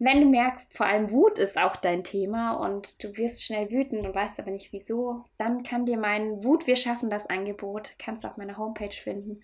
Wenn 0.00 0.20
du 0.20 0.28
merkst, 0.28 0.72
vor 0.76 0.86
allem 0.86 1.10
Wut 1.10 1.38
ist 1.38 1.58
auch 1.58 1.74
dein 1.74 2.04
Thema 2.04 2.52
und 2.52 3.02
du 3.02 3.16
wirst 3.16 3.42
schnell 3.42 3.68
wütend 3.70 4.06
und 4.06 4.14
weißt 4.14 4.38
aber 4.38 4.52
nicht 4.52 4.72
wieso, 4.72 5.24
dann 5.38 5.64
kann 5.64 5.86
dir 5.86 5.98
mein 5.98 6.44
Wut, 6.44 6.68
wir 6.68 6.76
schaffen 6.76 7.10
das 7.10 7.26
Angebot, 7.26 7.94
kannst 7.98 8.22
du 8.22 8.28
auf 8.28 8.36
meiner 8.36 8.56
Homepage 8.58 8.94
finden. 8.94 9.40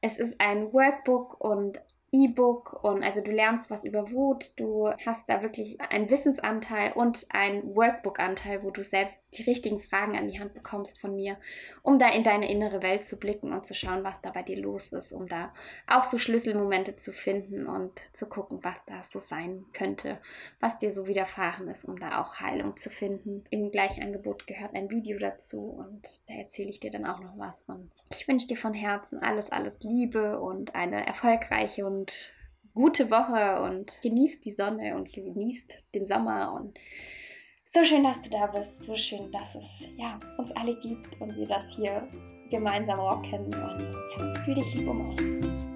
Es 0.00 0.18
ist 0.18 0.40
ein 0.40 0.72
Workbook 0.72 1.40
und 1.40 1.80
E-Book 2.14 2.84
und 2.84 3.02
also 3.02 3.22
du 3.22 3.30
lernst 3.30 3.70
was 3.70 3.84
über 3.84 4.10
Wut, 4.12 4.52
du 4.56 4.90
hast 5.06 5.26
da 5.28 5.40
wirklich 5.40 5.80
einen 5.80 6.10
Wissensanteil 6.10 6.92
und 6.92 7.26
einen 7.30 7.74
Workbook-Anteil, 7.74 8.62
wo 8.62 8.70
du 8.70 8.82
selbst 8.82 9.16
die 9.32 9.44
richtigen 9.44 9.80
Fragen 9.80 10.18
an 10.18 10.28
die 10.28 10.38
Hand 10.38 10.52
bekommst 10.52 11.00
von 11.00 11.16
mir, 11.16 11.38
um 11.82 11.98
da 11.98 12.10
in 12.10 12.22
deine 12.22 12.50
innere 12.50 12.82
Welt 12.82 13.06
zu 13.06 13.18
blicken 13.18 13.52
und 13.52 13.64
zu 13.64 13.72
schauen, 13.72 14.04
was 14.04 14.20
da 14.20 14.30
bei 14.30 14.42
dir 14.42 14.60
los 14.60 14.92
ist, 14.92 15.14
um 15.14 15.26
da 15.26 15.54
auch 15.86 16.02
so 16.02 16.18
Schlüsselmomente 16.18 16.96
zu 16.96 17.12
finden 17.12 17.66
und 17.66 17.92
zu 18.12 18.28
gucken, 18.28 18.58
was 18.62 18.76
da 18.84 19.02
so 19.02 19.18
sein 19.18 19.64
könnte, 19.72 20.18
was 20.60 20.76
dir 20.76 20.90
so 20.90 21.06
widerfahren 21.06 21.66
ist, 21.68 21.86
um 21.86 21.98
da 21.98 22.20
auch 22.20 22.40
Heilung 22.40 22.76
zu 22.76 22.90
finden. 22.90 23.44
Im 23.48 23.70
Gleichangebot 23.70 24.46
gehört 24.46 24.74
ein 24.74 24.90
Video 24.90 25.18
dazu 25.18 25.60
und 25.60 26.02
da 26.28 26.34
erzähle 26.34 26.68
ich 26.68 26.80
dir 26.80 26.90
dann 26.90 27.06
auch 27.06 27.20
noch 27.20 27.38
was. 27.38 27.62
Und 27.66 27.90
ich 28.10 28.28
wünsche 28.28 28.48
dir 28.48 28.56
von 28.58 28.74
Herzen 28.74 29.18
alles, 29.20 29.50
alles 29.50 29.78
Liebe 29.80 30.38
und 30.38 30.74
eine 30.74 31.06
erfolgreiche 31.06 31.86
und 31.86 32.01
und 32.02 32.32
gute 32.74 33.10
Woche 33.10 33.62
und 33.62 33.92
genießt 34.02 34.44
die 34.44 34.50
Sonne 34.50 34.96
und 34.96 35.12
genießt 35.12 35.84
den 35.94 36.06
Sommer 36.06 36.52
und 36.54 36.78
so 37.64 37.84
schön, 37.84 38.02
dass 38.02 38.20
du 38.20 38.28
da 38.28 38.46
bist, 38.46 38.82
so 38.82 38.96
schön, 38.96 39.30
dass 39.30 39.54
es 39.54 39.88
ja, 39.96 40.18
uns 40.36 40.50
alle 40.52 40.76
gibt 40.78 41.20
und 41.20 41.34
wir 41.36 41.46
das 41.46 41.64
hier 41.74 42.06
gemeinsam 42.50 43.00
rocken 43.00 43.44
und 43.46 43.94
ja, 44.18 44.34
fühl 44.44 44.54
dich 44.54 44.74
lieb 44.74 44.88
um 44.88 45.08
euch. 45.08 45.71